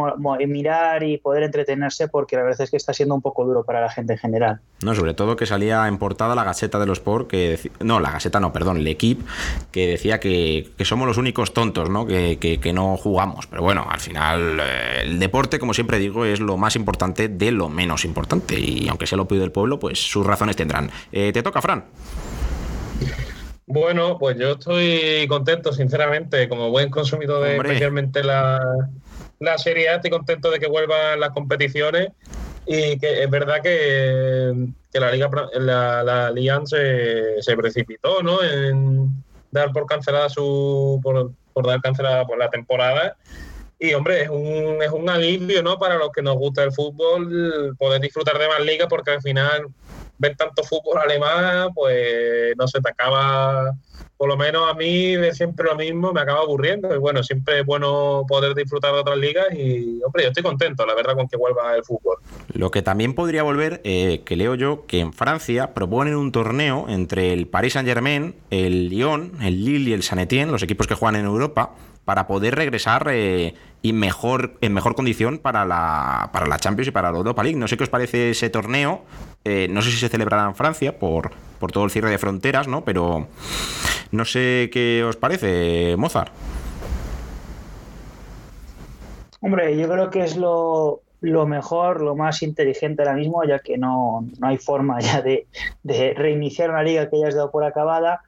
mirar 0.48 1.02
y 1.02 1.18
poder 1.18 1.42
entretenerse, 1.42 2.08
porque 2.08 2.36
la 2.36 2.42
verdad 2.42 2.62
es 2.62 2.70
que 2.70 2.76
está 2.76 2.94
siendo 2.94 3.14
un 3.14 3.22
poco 3.22 3.44
duro 3.44 3.64
para 3.64 3.80
la 3.80 3.90
gente 3.90 4.14
en 4.14 4.18
general. 4.18 4.60
No, 4.82 4.94
sobre 4.94 5.14
todo 5.14 5.36
que 5.36 5.46
salía 5.46 5.86
en 5.86 5.98
portada 5.98 6.34
la 6.34 6.44
Gaceta 6.44 6.78
de 6.78 6.86
los 6.86 6.98
Sport, 6.98 7.28
que 7.28 7.58
no, 7.80 8.00
la 8.00 8.10
Gaceta 8.10 8.40
no, 8.40 8.52
perdón, 8.52 8.78
el 8.78 8.86
equipo, 8.86 9.24
que 9.70 9.86
decía 9.86 10.18
que, 10.20 10.70
somos 10.80 11.06
los 11.06 11.18
únicos 11.18 11.52
tontos, 11.52 11.90
¿no? 11.90 12.06
Que, 12.06 12.38
que, 12.38 12.58
que, 12.58 12.72
no 12.72 12.96
jugamos. 12.96 13.46
Pero 13.46 13.62
bueno, 13.62 13.86
al 13.88 14.00
final 14.00 14.60
eh, 14.60 15.02
el 15.02 15.18
deporte, 15.18 15.58
como 15.58 15.74
siempre 15.74 15.98
digo, 15.98 16.24
es 16.24 16.40
lo 16.40 16.56
más 16.56 16.74
importante 16.76 17.28
de 17.28 17.52
lo 17.52 17.68
menos 17.68 18.04
importante. 18.04 18.58
Y 18.58 18.88
aunque 18.88 19.06
sea 19.06 19.18
lo 19.18 19.28
pide 19.28 19.44
el 19.44 19.52
pueblo, 19.52 19.78
pues 19.78 19.98
sus 19.98 20.26
razones 20.26 20.56
tendrán. 20.56 20.90
Eh, 21.12 21.32
te 21.32 21.42
toca, 21.42 21.60
Fran. 21.60 21.84
Bueno, 23.72 24.18
pues 24.18 24.36
yo 24.36 24.50
estoy 24.50 25.26
contento, 25.28 25.72
sinceramente, 25.72 26.46
como 26.46 26.68
buen 26.68 26.90
consumidor 26.90 27.42
de 27.42 27.52
Hombre. 27.52 27.70
especialmente 27.70 28.22
la, 28.22 28.60
la 29.38 29.56
Serie 29.56 29.88
A, 29.88 29.94
estoy 29.94 30.10
contento 30.10 30.50
de 30.50 30.60
que 30.60 30.66
vuelvan 30.68 31.18
las 31.18 31.30
competiciones 31.30 32.08
y 32.66 32.98
que 32.98 33.22
es 33.22 33.30
verdad 33.30 33.62
que, 33.62 34.52
que 34.92 35.00
la 35.00 35.10
Liga 35.10 35.30
la, 35.54 36.04
la 36.04 36.30
Liga 36.30 36.60
se, 36.66 37.40
se, 37.40 37.56
precipitó 37.56 38.22
¿no? 38.22 38.42
en 38.44 39.08
dar 39.50 39.72
por 39.72 39.86
cancelada 39.86 40.28
su 40.28 41.00
por, 41.02 41.32
por 41.54 41.66
dar 41.66 41.80
cancelada 41.80 42.26
por 42.26 42.36
la 42.38 42.50
temporada 42.50 43.16
y 43.78 43.94
hombre 43.94 44.24
es 44.24 44.28
un, 44.28 44.82
es 44.82 44.90
un 44.90 45.08
alivio 45.08 45.62
¿no? 45.62 45.78
para 45.78 45.96
los 45.96 46.10
que 46.12 46.20
nos 46.20 46.36
gusta 46.36 46.62
el 46.62 46.72
fútbol 46.72 47.74
poder 47.78 48.02
disfrutar 48.02 48.38
de 48.38 48.48
más 48.48 48.60
ligas 48.60 48.88
porque 48.88 49.12
al 49.12 49.22
final 49.22 49.66
ver 50.22 50.36
tanto 50.36 50.62
fútbol 50.62 50.98
alemán, 50.98 51.70
pues 51.74 52.56
no 52.56 52.68
se 52.68 52.80
te 52.80 52.88
acaba, 52.88 53.74
por 54.16 54.28
lo 54.28 54.36
menos 54.36 54.70
a 54.70 54.74
mí 54.74 55.16
de 55.16 55.34
siempre 55.34 55.66
lo 55.66 55.74
mismo, 55.74 56.12
me 56.12 56.20
acaba 56.20 56.40
aburriendo. 56.40 56.94
Y 56.94 56.98
bueno, 56.98 57.24
siempre 57.24 57.60
es 57.60 57.66
bueno 57.66 58.24
poder 58.28 58.54
disfrutar 58.54 58.94
de 58.94 59.00
otras 59.00 59.18
ligas 59.18 59.46
y, 59.52 60.00
hombre, 60.04 60.22
yo 60.22 60.28
estoy 60.28 60.44
contento, 60.44 60.86
la 60.86 60.94
verdad, 60.94 61.16
con 61.16 61.28
que 61.28 61.36
vuelva 61.36 61.74
el 61.74 61.82
fútbol. 61.82 62.18
Lo 62.54 62.70
que 62.70 62.82
también 62.82 63.14
podría 63.14 63.42
volver, 63.42 63.80
eh, 63.82 64.22
que 64.24 64.36
leo 64.36 64.54
yo, 64.54 64.86
que 64.86 65.00
en 65.00 65.12
Francia 65.12 65.74
proponen 65.74 66.14
un 66.14 66.30
torneo 66.30 66.86
entre 66.88 67.32
el 67.32 67.48
Paris 67.48 67.72
Saint-Germain, 67.72 68.36
el 68.50 68.88
Lyon, 68.88 69.32
el 69.42 69.64
Lille 69.64 69.90
y 69.90 69.92
el 69.92 70.04
Saint 70.04 70.22
Etienne, 70.22 70.52
los 70.52 70.62
equipos 70.62 70.86
que 70.86 70.94
juegan 70.94 71.16
en 71.16 71.26
Europa, 71.26 71.74
para 72.04 72.26
poder 72.26 72.54
regresar 72.54 73.06
eh, 73.10 73.54
y 73.82 73.92
mejor, 73.92 74.54
en 74.60 74.72
mejor 74.72 74.94
condición 74.94 75.38
para 75.38 75.64
la, 75.64 76.30
para 76.32 76.46
la 76.46 76.58
Champions 76.58 76.88
y 76.88 76.90
para 76.90 77.10
la 77.10 77.18
Europa 77.18 77.42
League. 77.42 77.58
No 77.58 77.68
sé 77.68 77.76
qué 77.76 77.84
os 77.84 77.90
parece 77.90 78.30
ese 78.30 78.50
torneo. 78.50 79.02
Eh, 79.44 79.68
no 79.70 79.82
sé 79.82 79.90
si 79.90 79.96
se 79.98 80.08
celebrará 80.08 80.44
en 80.44 80.54
Francia 80.54 80.98
por, 80.98 81.32
por 81.58 81.72
todo 81.72 81.84
el 81.84 81.90
cierre 81.90 82.10
de 82.10 82.18
fronteras, 82.18 82.68
¿no? 82.68 82.84
Pero 82.84 83.26
no 84.12 84.24
sé 84.24 84.70
qué 84.72 85.04
os 85.04 85.16
parece, 85.16 85.96
Mozart. 85.96 86.32
Hombre, 89.40 89.76
yo 89.76 89.88
creo 89.88 90.10
que 90.10 90.22
es 90.22 90.36
lo, 90.36 91.02
lo 91.20 91.46
mejor, 91.46 92.00
lo 92.00 92.14
más 92.14 92.42
inteligente 92.42 93.02
ahora 93.02 93.14
mismo, 93.14 93.42
ya 93.44 93.58
que 93.58 93.78
no, 93.78 94.26
no 94.38 94.46
hay 94.46 94.58
forma 94.58 95.00
ya 95.00 95.22
de, 95.22 95.46
de, 95.82 96.14
reiniciar 96.14 96.70
una 96.70 96.82
liga 96.82 97.10
que 97.10 97.18
ya 97.18 97.28
has 97.28 97.34
dado 97.34 97.50
por 97.50 97.64
acabada 97.64 98.22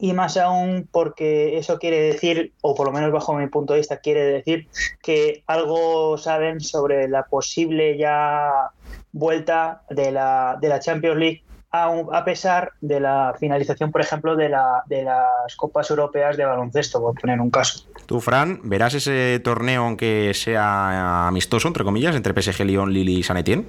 y 0.00 0.14
más 0.14 0.36
aún 0.36 0.88
porque 0.90 1.58
eso 1.58 1.78
quiere 1.78 2.00
decir, 2.00 2.52
o 2.62 2.74
por 2.74 2.86
lo 2.86 2.92
menos 2.92 3.12
bajo 3.12 3.34
mi 3.34 3.46
punto 3.48 3.74
de 3.74 3.80
vista, 3.80 3.98
quiere 3.98 4.24
decir 4.24 4.66
que 5.02 5.44
algo 5.46 6.16
saben 6.16 6.60
sobre 6.60 7.06
la 7.08 7.24
posible 7.24 7.98
ya 7.98 8.70
vuelta 9.12 9.82
de 9.90 10.10
la, 10.10 10.56
de 10.60 10.68
la 10.68 10.80
Champions 10.80 11.18
League 11.18 11.42
a, 11.72 11.92
a, 12.12 12.24
pesar 12.24 12.72
de 12.80 12.98
la 12.98 13.34
finalización, 13.38 13.92
por 13.92 14.00
ejemplo, 14.00 14.34
de, 14.36 14.48
la, 14.48 14.82
de 14.86 15.04
las 15.04 15.54
Copas 15.56 15.90
Europeas 15.90 16.36
de 16.36 16.44
baloncesto, 16.44 17.00
por 17.00 17.14
poner 17.14 17.40
un 17.40 17.50
caso. 17.50 17.84
Tú, 18.06 18.20
Fran, 18.20 18.60
¿verás 18.64 18.94
ese 18.94 19.40
torneo, 19.44 19.84
aunque 19.84 20.32
sea 20.34 21.28
amistoso, 21.28 21.68
entre 21.68 21.84
comillas, 21.84 22.16
entre 22.16 22.40
PSG, 22.40 22.64
Lyon, 22.64 22.92
Lille 22.92 23.12
y 23.12 23.22
San 23.22 23.36
Etienne? 23.36 23.66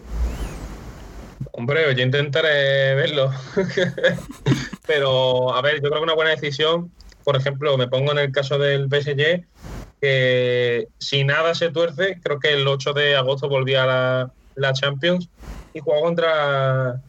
Hombre, 1.62 1.93
yo 1.95 2.02
intentaré 2.02 2.95
verlo. 2.95 3.30
Pero, 4.88 5.54
a 5.54 5.62
ver, 5.62 5.76
yo 5.76 5.89
creo 5.89 6.00
que 6.00 6.06
una 6.06 6.15
buena 6.15 6.32
decisión, 6.32 6.91
por 7.24 7.36
ejemplo, 7.36 7.78
me 7.78 7.88
pongo 7.88 8.13
en 8.13 8.17
el 8.17 8.32
caso 8.32 8.58
del 8.58 8.89
PSG, 8.89 9.45
que 10.02 10.88
si 10.97 11.24
nada 11.24 11.54
se 11.54 11.69
tuerce, 11.69 12.19
creo 12.24 12.39
que 12.39 12.54
el 12.54 12.67
8 12.67 12.93
de 12.93 13.15
agosto 13.15 13.47
volvía 13.47 13.84
a 13.84 13.86
la, 13.86 14.34
la 14.56 14.74
Champions 14.74 15.30
y 15.71 15.82
jugó 15.82 16.02
contra. 16.02 17.00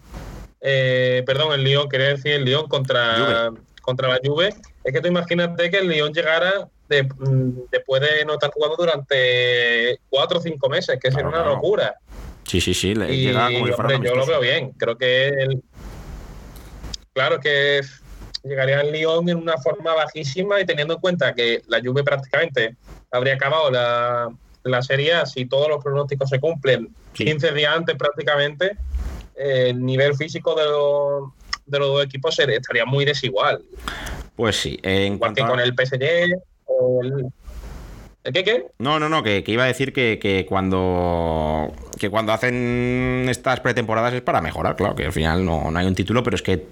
Eh, 0.61 1.23
perdón, 1.25 1.55
el 1.55 1.65
Lyon, 1.65 1.89
quería 1.89 2.09
decir 2.09 2.33
el 2.33 2.45
Lyon 2.45 2.69
contra, 2.69 3.51
contra 3.81 4.09
la 4.09 4.21
Juve. 4.23 4.51
Es 4.85 4.93
que 4.93 5.01
tú 5.01 5.09
imagínate 5.09 5.71
que 5.71 5.79
el 5.79 5.89
Lyon 5.89 6.13
llegara 6.13 6.69
de, 6.91 7.09
después 7.71 8.03
de 8.03 8.27
no 8.27 8.35
estar 8.35 8.51
jugando 8.53 8.77
durante 8.77 9.99
cuatro 10.11 10.41
o 10.41 10.43
cinco 10.43 10.69
meses, 10.69 10.99
que 11.01 11.11
sería 11.11 11.29
una 11.29 11.43
locura. 11.43 11.97
Sí, 12.45 12.61
sí, 12.61 12.75
sí, 12.75 12.95
le 12.95 13.13
y, 13.13 13.27
llega 13.27 13.47
como 13.47 13.75
hombre, 13.75 14.01
yo 14.05 14.15
lo 14.15 14.27
veo 14.27 14.41
bien. 14.41 14.73
Creo 14.73 14.97
que 14.97 15.49
claro 17.13 17.41
que 17.41 17.81
llegaría 18.43 18.81
al 18.81 18.93
Lyon 18.93 19.29
en 19.29 19.37
una 19.37 19.57
forma 19.59 19.95
bajísima 19.95 20.61
y 20.61 20.67
teniendo 20.67 20.95
en 20.95 21.01
cuenta 21.01 21.35
que 21.35 21.63
la 21.69 21.81
Juve 21.81 22.03
prácticamente 22.03 22.77
habría 23.11 23.35
acabado 23.35 23.71
la, 23.71 24.29
la 24.65 24.83
serie 24.83 25.15
si 25.27 25.47
todos 25.47 25.69
los 25.69 25.83
pronósticos 25.83 26.29
se 26.29 26.41
cumplen 26.41 26.89
sí. 27.15 27.25
15 27.25 27.53
días 27.53 27.77
antes 27.77 27.97
prácticamente, 27.97 28.77
eh, 29.37 29.69
el 29.71 29.85
nivel 29.85 30.15
físico 30.15 30.55
de 30.55 30.65
los, 30.65 31.31
de 31.67 31.79
los 31.79 31.89
dos 31.89 32.05
equipos 32.05 32.39
estaría 32.39 32.85
muy 32.85 33.05
desigual. 33.05 33.63
Pues 34.37 34.57
sí, 34.57 34.79
en 34.83 35.19
cuanto 35.19 35.43
que 35.43 35.49
con 35.49 35.61
el 35.61 35.75
PSG, 35.75 36.03
¿El 37.03 37.27
qué 38.25 38.45
qué? 38.45 38.67
No, 38.79 38.99
no, 39.01 39.09
no, 39.09 39.23
que, 39.23 39.43
que 39.43 39.53
iba 39.53 39.65
a 39.65 39.67
decir 39.67 39.93
que, 39.93 40.19
que, 40.21 40.47
cuando 40.47 41.73
que 41.99 42.11
cuando 42.11 42.33
hacen 42.33 43.27
estas 43.29 43.61
pretemporadas 43.61 44.15
es 44.15 44.23
para 44.23 44.41
mejorar, 44.41 44.77
claro, 44.77 44.95
que 44.95 45.07
al 45.07 45.13
final 45.13 45.45
no, 45.45 45.71
no 45.71 45.79
hay 45.79 45.87
un 45.87 45.95
título, 45.95 46.23
pero 46.23 46.37
es 46.37 46.43
que 46.43 46.67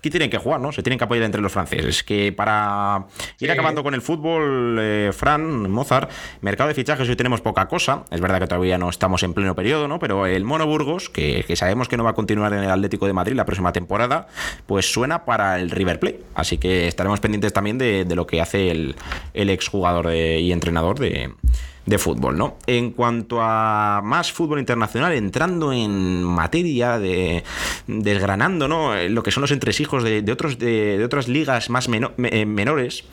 que 0.00 0.10
tienen 0.10 0.30
que 0.30 0.38
jugar, 0.38 0.60
¿no? 0.60 0.72
Se 0.72 0.82
tienen 0.82 0.98
que 0.98 1.04
apoyar 1.04 1.24
entre 1.24 1.40
los 1.40 1.52
franceses. 1.52 2.02
Que 2.02 2.32
para 2.32 3.06
ir 3.38 3.48
sí. 3.48 3.50
acabando 3.50 3.82
con 3.82 3.94
el 3.94 4.02
fútbol, 4.02 4.78
eh, 4.80 5.10
Fran, 5.12 5.70
Mozart, 5.70 6.10
mercado 6.40 6.68
de 6.68 6.74
fichajes 6.74 7.08
hoy 7.08 7.16
tenemos 7.16 7.40
poca 7.40 7.66
cosa. 7.66 8.04
Es 8.10 8.20
verdad 8.20 8.40
que 8.40 8.46
todavía 8.46 8.78
no 8.78 8.88
estamos 8.88 9.22
en 9.22 9.34
pleno 9.34 9.54
periodo, 9.54 9.88
¿no? 9.88 9.98
Pero 9.98 10.26
el 10.26 10.44
Mono 10.44 10.66
Burgos, 10.66 11.10
que, 11.10 11.44
que, 11.46 11.56
sabemos 11.56 11.88
que 11.88 11.96
no 11.96 12.04
va 12.04 12.10
a 12.10 12.14
continuar 12.14 12.52
en 12.52 12.64
el 12.64 12.70
Atlético 12.70 13.06
de 13.06 13.12
Madrid 13.12 13.34
la 13.34 13.44
próxima 13.44 13.72
temporada, 13.72 14.28
pues 14.66 14.92
suena 14.92 15.24
para 15.24 15.60
el 15.60 15.70
River 15.70 16.00
Plate. 16.00 16.22
Así 16.34 16.58
que 16.58 16.88
estaremos 16.88 17.20
pendientes 17.20 17.52
también 17.52 17.78
de, 17.78 18.04
de 18.04 18.14
lo 18.16 18.26
que 18.26 18.40
hace 18.40 18.70
el, 18.70 18.96
el 19.34 19.50
exjugador 19.50 20.08
de, 20.08 20.40
y 20.40 20.52
entrenador 20.52 20.98
de 20.98 21.30
de 21.86 21.98
fútbol, 21.98 22.36
¿no? 22.36 22.56
En 22.66 22.90
cuanto 22.92 23.40
a 23.40 24.00
más 24.02 24.32
fútbol 24.32 24.58
internacional, 24.58 25.12
entrando 25.12 25.72
en 25.72 26.22
materia 26.22 26.98
de 26.98 27.42
desgranando, 27.86 28.68
¿no? 28.68 28.94
Lo 29.08 29.22
que 29.22 29.30
son 29.30 29.40
los 29.40 29.50
entresijos 29.50 30.04
de, 30.04 30.24
otros 30.30 30.58
de, 30.58 31.02
otras 31.04 31.28
ligas 31.28 31.70
más 31.70 31.88
me, 31.88 32.00
menores. 32.46 33.04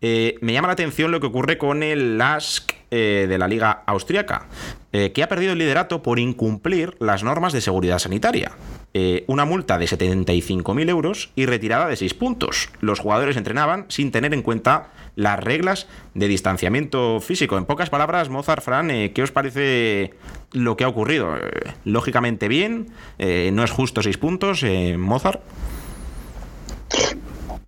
Eh, 0.00 0.36
me 0.40 0.52
llama 0.52 0.68
la 0.68 0.74
atención 0.74 1.10
lo 1.10 1.20
que 1.20 1.26
ocurre 1.26 1.58
con 1.58 1.82
el 1.82 2.18
LASK 2.18 2.72
eh, 2.90 3.26
de 3.28 3.38
la 3.38 3.48
liga 3.48 3.82
austriaca, 3.86 4.46
eh, 4.92 5.12
que 5.12 5.22
ha 5.22 5.28
perdido 5.28 5.52
el 5.52 5.58
liderato 5.58 6.02
por 6.02 6.18
incumplir 6.18 6.96
las 7.00 7.24
normas 7.24 7.52
de 7.52 7.60
seguridad 7.60 7.98
sanitaria. 7.98 8.52
Eh, 8.94 9.24
una 9.26 9.44
multa 9.44 9.78
de 9.78 9.86
75.000 9.86 10.88
euros 10.88 11.30
y 11.34 11.46
retirada 11.46 11.88
de 11.88 11.96
6 11.96 12.14
puntos. 12.14 12.70
Los 12.80 13.00
jugadores 13.00 13.36
entrenaban 13.36 13.86
sin 13.88 14.10
tener 14.10 14.32
en 14.32 14.42
cuenta 14.42 14.88
las 15.14 15.38
reglas 15.38 15.88
de 16.14 16.28
distanciamiento 16.28 17.20
físico. 17.20 17.58
En 17.58 17.66
pocas 17.66 17.90
palabras, 17.90 18.28
Mozart, 18.28 18.62
Fran, 18.62 18.90
eh, 18.90 19.12
¿qué 19.12 19.22
os 19.22 19.32
parece 19.32 20.14
lo 20.52 20.76
que 20.76 20.84
ha 20.84 20.88
ocurrido? 20.88 21.36
Eh, 21.36 21.50
lógicamente 21.84 22.48
bien, 22.48 22.88
no 23.18 23.64
es 23.64 23.70
justo 23.70 24.02
6 24.02 24.16
puntos, 24.18 24.64
Mozart. 24.96 25.42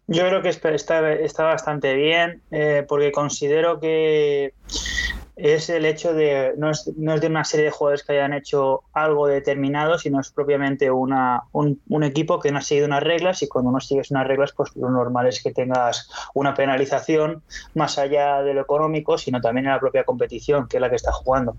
Yo 0.07 0.27
creo 0.27 0.43
que 0.43 0.49
está, 0.49 0.75
está 0.75 1.45
bastante 1.45 1.95
bien, 1.95 2.43
porque 2.89 3.13
considero 3.13 3.79
que 3.79 4.55
es 5.43 5.71
el 5.71 5.85
hecho 5.85 6.13
de, 6.13 6.53
no 6.57 6.71
es, 6.71 6.91
no 6.97 7.15
es, 7.15 7.21
de 7.21 7.27
una 7.27 7.45
serie 7.45 7.67
de 7.67 7.73
jugadores 7.73 8.03
que 8.03 8.13
hayan 8.13 8.33
hecho 8.33 8.83
algo 8.93 9.27
determinado, 9.27 9.99
sino 9.99 10.21
es 10.21 10.31
propiamente 10.31 10.91
una, 10.91 11.45
un, 11.53 11.81
equipo 12.03 12.41
que 12.41 12.51
no 12.53 12.59
ha 12.59 12.63
seguido 12.63 12.87
unas 12.87 13.03
reglas 13.03 13.43
y 13.43 13.49
cuando 13.49 13.71
no 13.71 13.81
sigues 13.81 14.11
unas 14.11 14.27
reglas, 14.27 14.53
pues 14.53 14.75
lo 14.77 14.91
normal 14.91 15.27
es 15.27 15.43
que 15.43 15.53
tengas 15.53 16.11
una 16.35 16.55
penalización 16.55 17.43
más 17.75 17.99
allá 17.99 18.43
de 18.43 18.55
lo 18.55 18.61
económico, 18.61 19.19
sino 19.19 19.41
también 19.41 19.67
en 19.67 19.73
la 19.73 19.81
propia 19.81 20.05
competición, 20.05 20.69
que 20.69 20.77
es 20.77 20.81
la 20.81 20.91
que 20.91 20.97
está 20.97 21.13
jugando. 21.13 21.57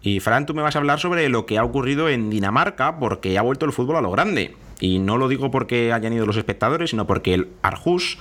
Y 0.00 0.20
Fran, 0.20 0.46
tú 0.46 0.54
me 0.54 0.62
vas 0.62 0.76
a 0.76 0.78
hablar 0.78 1.00
sobre 1.00 1.28
lo 1.28 1.44
que 1.44 1.58
ha 1.58 1.64
ocurrido 1.64 2.08
en 2.08 2.30
Dinamarca, 2.30 2.98
porque 2.98 3.36
ha 3.36 3.42
vuelto 3.42 3.66
el 3.66 3.72
fútbol 3.72 3.96
a 3.96 4.00
lo 4.00 4.10
grande. 4.10 4.56
Y 4.80 5.00
no 5.00 5.18
lo 5.18 5.26
digo 5.26 5.50
porque 5.50 5.92
hayan 5.92 6.12
ido 6.12 6.24
los 6.24 6.36
espectadores, 6.36 6.90
sino 6.90 7.06
porque 7.06 7.34
el 7.34 7.48
Arjus 7.62 8.18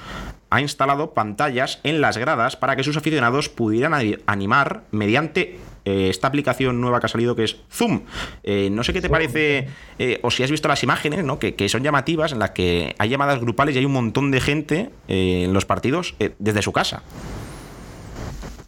ha 0.50 0.62
instalado 0.62 1.14
pantallas 1.14 1.80
en 1.84 2.02
las 2.02 2.18
gradas 2.18 2.56
para 2.56 2.76
que 2.76 2.84
sus 2.84 2.98
aficionados 2.98 3.50
pudieran 3.50 3.94
animar 4.26 4.84
mediante 4.92 5.60
eh, 5.88 6.10
esta 6.10 6.28
aplicación 6.28 6.82
nueva 6.82 7.00
que 7.00 7.06
ha 7.06 7.10
salido 7.10 7.36
que 7.36 7.46
es 7.46 7.58
Zoom. 7.72 8.02
Eh, 8.44 8.70
no 8.70 8.84
sé 8.84 8.92
qué 8.92 9.00
te 9.00 9.10
parece, 9.10 9.70
eh, 10.00 10.20
o 10.22 10.32
si 10.32 10.44
has 10.44 10.52
visto 10.52 10.68
las 10.68 10.84
imágenes, 10.84 11.24
¿no? 11.24 11.40
Que, 11.40 11.56
que, 11.56 11.70
son 11.70 11.82
llamativas, 11.82 12.34
en 12.34 12.40
las 12.40 12.52
que 12.52 12.94
hay 12.98 13.10
llamadas 13.10 13.40
grupales 13.40 13.74
y 13.74 13.80
hay 13.80 13.86
un 13.86 13.94
montón 13.94 14.30
de 14.30 14.42
gente 14.42 14.90
en 15.08 15.54
los 15.54 15.66
partidos 15.66 16.16
desde 16.40 16.62
su 16.62 16.74
casa. 16.74 17.04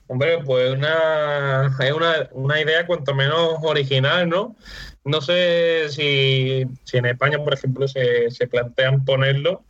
Hombre, 0.08 0.40
pues 0.44 0.72
una, 0.72 1.76
es 1.80 1.92
una, 1.92 2.30
una 2.32 2.62
idea 2.62 2.88
cuanto 2.88 3.14
menos 3.14 3.58
original, 3.62 4.28
¿no? 4.28 4.56
No 5.04 5.22
sé 5.22 5.88
si, 5.90 6.66
en 6.94 7.06
España, 7.06 7.38
por 7.44 7.54
ejemplo, 7.54 7.88
se, 7.88 8.32
se, 8.32 8.48
plantean 8.48 9.06
ponerlo, 9.06 9.64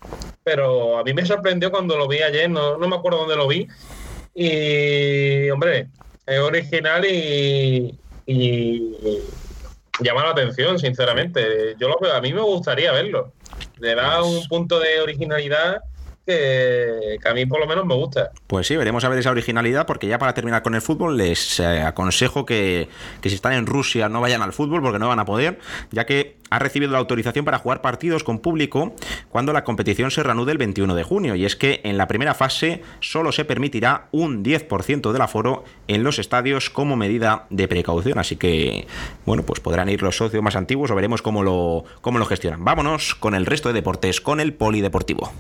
pero 0.52 0.98
a 0.98 1.04
mí 1.04 1.14
me 1.14 1.28
sorprendió 1.28 1.70
cuando 1.70 1.96
lo 1.96 2.08
vi 2.08 2.24
ayer, 2.24 2.50
no, 2.50 2.76
no 2.76 2.88
me 2.88 2.96
acuerdo 2.96 3.20
dónde 3.20 3.36
lo 3.36 3.48
vi. 3.48 3.68
Y, 4.34 5.48
hombre, 5.52 5.90
es 6.26 6.40
original 6.40 7.06
y, 7.06 7.96
y 8.26 8.98
llama 10.00 10.24
la 10.24 10.32
atención, 10.32 10.80
sinceramente. 10.80 11.76
Yo 11.78 11.88
lo 11.88 12.00
veo, 12.02 12.16
a 12.16 12.22
mí 12.22 12.34
me 12.34 12.42
gustaría 12.42 12.92
verlo. 12.92 13.32
Le 13.78 13.94
da 13.94 14.24
un 14.24 14.48
punto 14.48 14.80
de 14.80 15.02
originalidad 15.02 15.84
que, 16.30 17.18
a 17.28 17.34
mí 17.34 17.46
por 17.46 17.60
lo 17.60 17.68
menos 17.68 17.86
me 17.86 17.96
gusta. 17.96 18.32
Pues 18.48 18.68
sí, 18.68 18.76
veremos 18.78 19.04
a 19.04 19.10
ver 19.10 19.20
esa 19.20 19.32
originalidad, 19.32 19.86
porque 19.86 20.08
ya 20.08 20.20
para 20.20 20.34
terminar 20.34 20.62
con 20.62 20.76
el 20.76 20.82
fútbol 20.82 21.18
les 21.18 21.60
eh, 21.60 21.82
aconsejo 21.82 22.46
que, 22.46 22.88
si 23.24 23.34
están 23.34 23.54
en 23.54 23.66
Rusia 23.66 24.10
no 24.10 24.22
vayan 24.22 24.42
al 24.42 24.54
fútbol 24.54 24.82
porque 24.82 25.00
no 25.00 25.08
van 25.08 25.20
a 25.20 25.26
poder, 25.26 25.60
ya 25.92 26.06
que 26.06 26.38
ha 26.52 26.60
recibido 26.60 26.92
la 26.92 26.98
autorización 26.98 27.46
para 27.46 27.60
jugar 27.60 27.82
partidos 27.82 28.24
con 28.24 28.40
público 28.40 28.96
cuando 29.30 29.54
la 29.54 29.64
competición 29.64 30.10
se 30.10 30.24
reanude 30.24 30.52
el 30.52 30.58
21 30.58 30.96
de 30.96 31.04
junio. 31.04 31.36
Y 31.36 31.46
es 31.46 31.56
que 31.56 31.82
en 31.84 31.98
la 31.98 32.08
primera 32.08 32.34
fase 32.34 32.82
solo 33.02 33.32
se 33.32 33.46
permitirá 33.46 34.08
un 34.12 34.44
10% 34.44 35.12
del 35.12 35.22
aforo 35.22 35.64
en 35.88 36.04
los 36.04 36.20
estadios 36.20 36.70
como 36.70 36.96
medida 36.96 37.46
de 37.50 37.68
precaución. 37.68 38.18
Así 38.18 38.36
que, 38.36 38.88
bueno, 39.26 39.44
pues 39.44 39.60
podrán 39.60 39.90
ir 39.90 40.02
los 40.02 40.18
socios 40.18 40.42
más 40.42 40.56
antiguos 40.56 40.92
o 40.92 40.96
veremos 40.96 41.22
cómo 41.22 41.44
lo, 41.44 41.84
cómo 42.02 42.18
lo 42.18 42.26
gestionan. 42.26 42.64
Vámonos 42.64 43.16
con 43.16 43.36
el 43.36 43.46
resto 43.46 43.70
de 43.70 43.74
deportes, 43.74 44.22
con 44.22 44.40
el 44.40 44.54
polideportivo. 44.54 45.32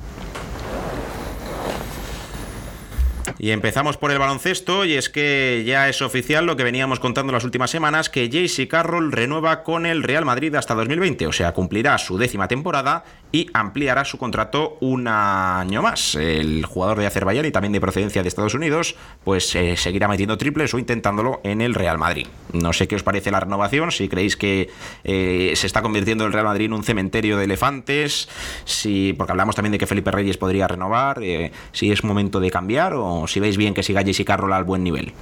Y 3.41 3.52
empezamos 3.52 3.95
por 3.95 4.12
el 4.12 4.19
baloncesto 4.19 4.84
y 4.84 4.95
es 4.95 5.10
que 5.10 5.63
ya 5.65 5.88
es 5.88 6.02
oficial 6.02 6.45
lo 6.45 6.58
que 6.58 6.65
veníamos 6.65 6.99
contando 6.99 7.32
las 7.32 7.45
últimas 7.45 7.71
semanas 7.71 8.10
que 8.10 8.30
JC 8.30 8.67
Carroll 8.67 9.13
renueva 9.13 9.63
con 9.63 9.86
el 9.86 10.04
Real 10.04 10.25
Madrid 10.25 10.54
hasta 10.56 10.75
2020, 10.75 11.25
o 11.25 11.32
sea, 11.32 11.54
cumplirá 11.54 11.97
su 11.97 12.17
décima 12.17 12.49
temporada 12.49 13.06
y 13.31 13.49
ampliará 13.53 14.05
su 14.05 14.17
contrato 14.17 14.77
un 14.79 15.07
año 15.07 15.81
más. 15.81 16.15
El 16.15 16.65
jugador 16.65 16.99
de 16.99 17.07
Azerbaiyán 17.07 17.45
y 17.45 17.51
también 17.51 17.73
de 17.73 17.81
procedencia 17.81 18.23
de 18.23 18.27
Estados 18.27 18.53
Unidos, 18.53 18.95
pues 19.23 19.53
eh, 19.55 19.77
seguirá 19.77 20.07
metiendo 20.07 20.37
triples 20.37 20.73
o 20.73 20.79
intentándolo 20.79 21.39
en 21.43 21.61
el 21.61 21.75
Real 21.75 21.97
Madrid. 21.97 22.27
No 22.53 22.73
sé 22.73 22.87
qué 22.87 22.95
os 22.95 23.03
parece 23.03 23.31
la 23.31 23.39
renovación, 23.39 23.91
si 23.91 24.09
creéis 24.09 24.35
que 24.35 24.69
eh, 25.03 25.53
se 25.55 25.67
está 25.67 25.81
convirtiendo 25.81 26.25
el 26.25 26.33
Real 26.33 26.45
Madrid 26.45 26.65
en 26.65 26.73
un 26.73 26.83
cementerio 26.83 27.37
de 27.37 27.45
elefantes, 27.45 28.29
si 28.65 29.13
porque 29.13 29.31
hablamos 29.31 29.55
también 29.55 29.71
de 29.73 29.77
que 29.77 29.87
Felipe 29.87 30.11
Reyes 30.11 30.37
podría 30.37 30.67
renovar, 30.67 31.21
eh, 31.23 31.51
si 31.71 31.91
es 31.91 32.03
momento 32.03 32.39
de 32.39 32.49
cambiar 32.49 32.93
o 32.95 33.27
si 33.27 33.39
veis 33.39 33.57
bien 33.57 33.73
que 33.73 33.83
siga 33.83 34.03
Jesse 34.03 34.25
Carroll 34.25 34.53
al 34.53 34.63
buen 34.63 34.83
nivel. 34.83 35.13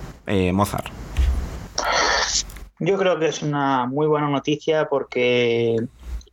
Mozart. 0.53 0.87
Yo 2.79 2.97
creo 2.97 3.17
que 3.17 3.27
es 3.27 3.41
una 3.41 3.87
muy 3.87 4.07
buena 4.07 4.29
noticia 4.29 4.87
porque 4.87 5.77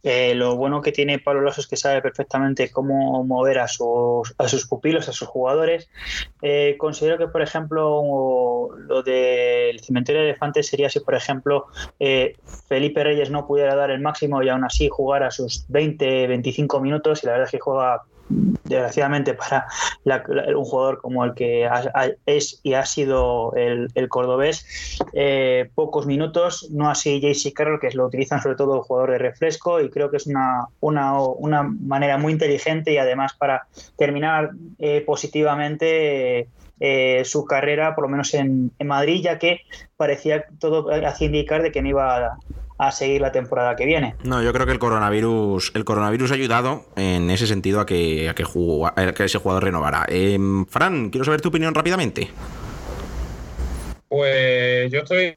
eh, 0.04 0.34
lo 0.34 0.56
bueno 0.56 0.80
que 0.80 0.92
tiene 0.92 1.18
Pablo 1.18 1.40
Lasso 1.40 1.60
es 1.60 1.66
que 1.66 1.76
sabe 1.76 2.00
perfectamente 2.00 2.70
cómo 2.70 3.24
mover 3.24 3.58
a 3.58 3.66
sus, 3.66 4.34
a 4.38 4.46
sus 4.46 4.66
pupilos, 4.66 5.08
a 5.08 5.12
sus 5.12 5.26
jugadores. 5.26 5.88
Eh, 6.42 6.76
considero 6.78 7.18
que, 7.18 7.26
por 7.26 7.42
ejemplo, 7.42 8.68
lo 8.76 9.02
del 9.02 9.80
cementerio 9.80 10.22
de 10.22 10.30
elefantes 10.30 10.68
sería 10.68 10.88
si, 10.88 11.00
por 11.00 11.14
ejemplo, 11.14 11.66
Felipe 12.68 13.02
Reyes 13.02 13.30
no 13.30 13.46
pudiera 13.46 13.74
dar 13.74 13.90
el 13.90 14.00
máximo 14.00 14.42
y 14.42 14.48
aún 14.48 14.64
así 14.64 14.88
jugar 14.88 15.24
a 15.24 15.30
sus 15.30 15.64
20, 15.68 16.28
25 16.28 16.80
minutos 16.80 17.22
y 17.22 17.26
la 17.26 17.32
verdad 17.32 17.46
es 17.46 17.52
que 17.52 17.60
juega 17.60 18.02
desgraciadamente 18.28 19.34
para 19.34 19.66
un 20.56 20.64
jugador 20.64 21.00
como 21.00 21.24
el 21.24 21.34
que 21.34 21.68
es 22.26 22.60
y 22.62 22.74
ha 22.74 22.86
sido 22.86 23.52
el, 23.54 24.08
cordobés, 24.08 24.98
eh, 25.12 25.70
pocos 25.74 26.06
minutos, 26.06 26.68
no 26.70 26.88
así 26.90 27.20
JC 27.20 27.52
Carroll, 27.52 27.80
que 27.80 27.90
lo 27.90 28.06
utilizan 28.06 28.42
sobre 28.42 28.56
todo 28.56 28.76
el 28.76 28.82
jugador 28.82 29.12
de 29.12 29.18
refresco 29.18 29.80
y 29.80 29.90
creo 29.90 30.10
que 30.10 30.16
es 30.16 30.26
una, 30.26 30.66
una, 30.80 31.62
manera 31.62 32.18
muy 32.18 32.32
inteligente 32.32 32.92
y 32.92 32.98
además 32.98 33.34
para 33.34 33.66
terminar 33.96 34.52
eh, 34.78 35.02
positivamente 35.02 36.48
eh, 36.80 37.22
su 37.24 37.44
carrera, 37.44 37.94
por 37.94 38.04
lo 38.04 38.08
menos 38.08 38.34
en, 38.34 38.72
en, 38.78 38.86
Madrid, 38.86 39.20
ya 39.22 39.38
que 39.38 39.60
parecía 39.96 40.44
todo 40.58 40.90
hacía 41.06 41.26
indicar 41.26 41.62
de 41.62 41.70
que 41.70 41.82
no 41.82 41.88
iba 41.88 42.16
a, 42.16 42.38
a 42.78 42.90
seguir 42.90 43.20
la 43.20 43.32
temporada 43.32 43.76
que 43.76 43.86
viene. 43.86 44.16
No, 44.24 44.42
yo 44.42 44.52
creo 44.52 44.66
que 44.66 44.72
el 44.72 44.78
coronavirus, 44.78 45.72
el 45.74 45.84
coronavirus 45.84 46.32
ha 46.32 46.34
ayudado 46.34 46.86
en 46.96 47.30
ese 47.30 47.46
sentido 47.46 47.80
a 47.80 47.86
que, 47.86 48.28
a 48.28 48.34
que, 48.34 48.44
que 49.14 49.24
ese 49.24 49.38
jugador 49.38 49.64
renovara. 49.64 50.06
Em, 50.08 50.66
Fran, 50.66 51.10
quiero 51.10 51.24
saber 51.24 51.40
tu 51.40 51.48
opinión 51.48 51.74
rápidamente. 51.74 52.28
Pues 54.08 54.90
yo 54.90 55.00
estoy 55.00 55.36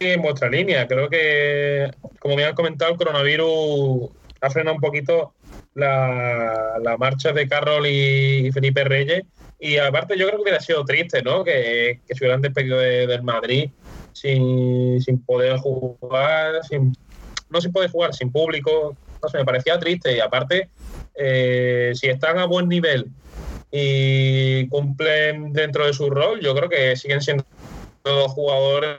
en 0.00 0.22
vuestra 0.22 0.48
línea. 0.48 0.86
Creo 0.86 1.08
que, 1.08 1.90
como 2.18 2.36
me 2.36 2.44
han 2.44 2.54
comentado, 2.54 2.92
el 2.92 2.98
coronavirus 2.98 4.10
ha 4.40 4.50
frenado 4.50 4.74
un 4.74 4.80
poquito 4.80 5.34
la, 5.74 6.78
la 6.82 6.96
marcha 6.96 7.32
de 7.32 7.48
Carroll 7.48 7.86
y 7.86 8.50
Felipe 8.52 8.84
Reyes. 8.84 9.22
Y 9.58 9.78
aparte, 9.78 10.18
yo 10.18 10.26
creo 10.26 10.38
que 10.38 10.42
hubiera 10.42 10.60
sido 10.60 10.84
triste, 10.84 11.22
¿no? 11.22 11.42
Que, 11.42 12.00
que 12.06 12.14
se 12.14 12.24
hubieran 12.24 12.42
despedido 12.42 12.78
del 12.78 13.22
Madrid 13.22 13.70
sin, 14.16 15.00
sin 15.00 15.22
poder 15.22 15.58
jugar, 15.58 16.64
sin, 16.68 16.96
no 17.50 17.60
se 17.60 17.68
puede 17.68 17.88
jugar 17.88 18.14
sin 18.14 18.32
público. 18.32 18.96
No 19.22 19.28
me 19.38 19.44
parecía 19.44 19.78
triste. 19.78 20.16
Y 20.16 20.20
aparte, 20.20 20.70
eh, 21.14 21.92
si 21.94 22.08
están 22.08 22.38
a 22.38 22.46
buen 22.46 22.68
nivel 22.68 23.10
y 23.70 24.68
cumplen 24.68 25.52
dentro 25.52 25.86
de 25.86 25.92
su 25.92 26.08
rol, 26.10 26.40
yo 26.40 26.54
creo 26.54 26.68
que 26.68 26.96
siguen 26.96 27.20
siendo 27.20 27.44
jugadores. 28.28 28.98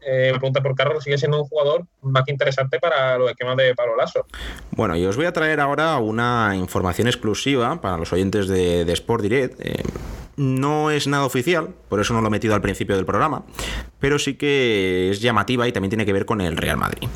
Eh, 0.00 0.30
pregunta 0.30 0.62
por 0.62 0.74
Carlos, 0.74 1.04
sigue 1.04 1.18
siendo 1.18 1.42
un 1.42 1.48
jugador 1.48 1.84
más 2.02 2.22
que 2.24 2.30
interesante 2.30 2.78
para 2.78 3.18
los 3.18 3.30
esquemas 3.30 3.56
de 3.56 3.74
Pablo 3.74 3.96
Lasso. 3.96 4.24
Bueno, 4.70 4.96
y 4.96 5.04
os 5.04 5.16
voy 5.16 5.26
a 5.26 5.32
traer 5.32 5.60
ahora 5.60 5.98
una 5.98 6.54
información 6.54 7.08
exclusiva 7.08 7.80
para 7.80 7.98
los 7.98 8.12
oyentes 8.12 8.48
de, 8.48 8.84
de 8.84 8.92
Sport 8.92 9.22
Direct. 9.22 9.60
Eh, 9.60 9.82
no 10.38 10.90
es 10.90 11.06
nada 11.06 11.26
oficial, 11.26 11.74
por 11.88 12.00
eso 12.00 12.14
no 12.14 12.20
lo 12.20 12.28
he 12.28 12.30
metido 12.30 12.54
al 12.54 12.62
principio 12.62 12.96
del 12.96 13.04
programa, 13.04 13.44
pero 13.98 14.18
sí 14.18 14.34
que 14.34 15.10
es 15.10 15.20
llamativa 15.20 15.68
y 15.68 15.72
también 15.72 15.90
tiene 15.90 16.06
que 16.06 16.12
ver 16.12 16.24
con 16.24 16.40
el 16.40 16.56
Real 16.56 16.78
Madrid. 16.78 17.08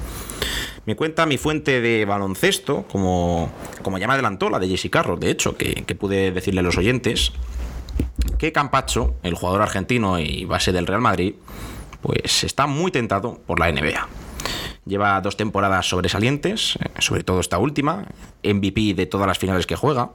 Me 0.85 0.97
cuenta 0.97 1.25
mi 1.25 1.39
fuente 1.39 1.81
de 1.81 2.05
baloncesto, 2.05 2.85
como, 2.91 3.53
como 3.83 3.99
ya 3.99 4.09
me 4.09 4.15
adelantó 4.15 4.51
la 4.51 4.59
de 4.59 4.69
Jesse 4.69 4.91
Carroll, 4.91 5.21
de 5.21 5.31
hecho, 5.31 5.57
que, 5.57 5.85
que 5.87 5.95
pude 5.95 6.33
decirle 6.33 6.61
a 6.61 6.65
los 6.65 6.77
oyentes, 6.77 7.33
que 8.39 8.51
Campacho, 8.51 9.15
el 9.23 9.35
jugador 9.35 9.63
argentino 9.63 10.19
y 10.19 10.45
base 10.45 10.73
del 10.73 10.89
Real 10.89 11.01
Madrid, 11.01 11.35
pues 12.01 12.43
está 12.43 12.67
muy 12.67 12.91
tentado 12.91 13.41
por 13.47 13.61
la 13.61 13.71
NBA. 13.71 14.09
Lleva 14.85 15.21
dos 15.21 15.37
temporadas 15.37 15.89
sobresalientes, 15.89 16.77
eh, 16.77 16.89
sobre 16.99 17.23
todo 17.23 17.39
esta 17.39 17.59
última, 17.59 18.07
MVP 18.43 18.95
de 18.95 19.07
todas 19.07 19.29
las 19.29 19.39
finales 19.39 19.67
que 19.67 19.77
juega, 19.77 20.11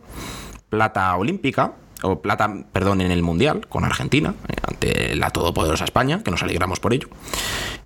plata 0.69 1.15
olímpica, 1.15 1.75
o 2.03 2.21
plata, 2.21 2.65
perdón, 2.71 3.01
en 3.01 3.11
el 3.11 3.23
Mundial 3.23 3.67
con 3.67 3.83
Argentina, 3.83 4.33
ante 4.67 5.15
la 5.15 5.31
todopoderosa 5.31 5.85
España, 5.85 6.21
que 6.23 6.31
nos 6.31 6.43
alegramos 6.43 6.79
por 6.79 6.93
ello. 6.93 7.07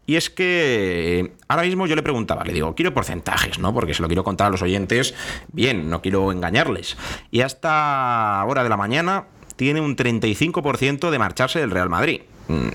Y 0.05 0.15
es 0.15 0.29
que 0.29 1.19
eh, 1.19 1.33
ahora 1.47 1.63
mismo 1.63 1.87
yo 1.87 1.95
le 1.95 2.03
preguntaba, 2.03 2.43
le 2.43 2.53
digo, 2.53 2.75
quiero 2.75 2.93
porcentajes, 2.93 3.59
¿no? 3.59 3.73
Porque 3.73 3.93
se 3.93 4.01
lo 4.01 4.07
quiero 4.07 4.23
contar 4.23 4.47
a 4.47 4.49
los 4.49 4.61
oyentes 4.61 5.13
bien, 5.51 5.89
no 5.89 6.01
quiero 6.01 6.31
engañarles. 6.31 6.97
Y 7.29 7.41
hasta 7.41 8.43
hora 8.45 8.63
de 8.63 8.69
la 8.69 8.77
mañana 8.77 9.25
tiene 9.55 9.79
un 9.79 9.95
35% 9.95 11.11
de 11.11 11.19
marcharse 11.19 11.59
del 11.59 11.71
Real 11.71 11.89
Madrid. 11.89 12.21
Mm, 12.47 12.69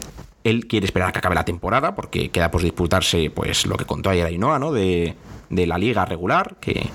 él 0.45 0.67
quiere 0.67 0.87
esperar 0.87 1.09
a 1.09 1.13
que 1.13 1.19
acabe 1.19 1.35
la 1.35 1.45
temporada 1.45 1.95
porque 1.95 2.31
queda 2.31 2.51
por 2.51 2.63
disputarse 2.63 3.31
pues 3.31 3.67
lo 3.67 3.77
que 3.77 3.85
contó 3.85 4.11
ayer 4.11 4.27
Ainhoa, 4.27 4.59
¿no? 4.59 4.73
De, 4.73 5.17
de 5.51 5.67
la 5.67 5.77
liga 5.77 6.05
regular, 6.05 6.57
que, 6.61 6.89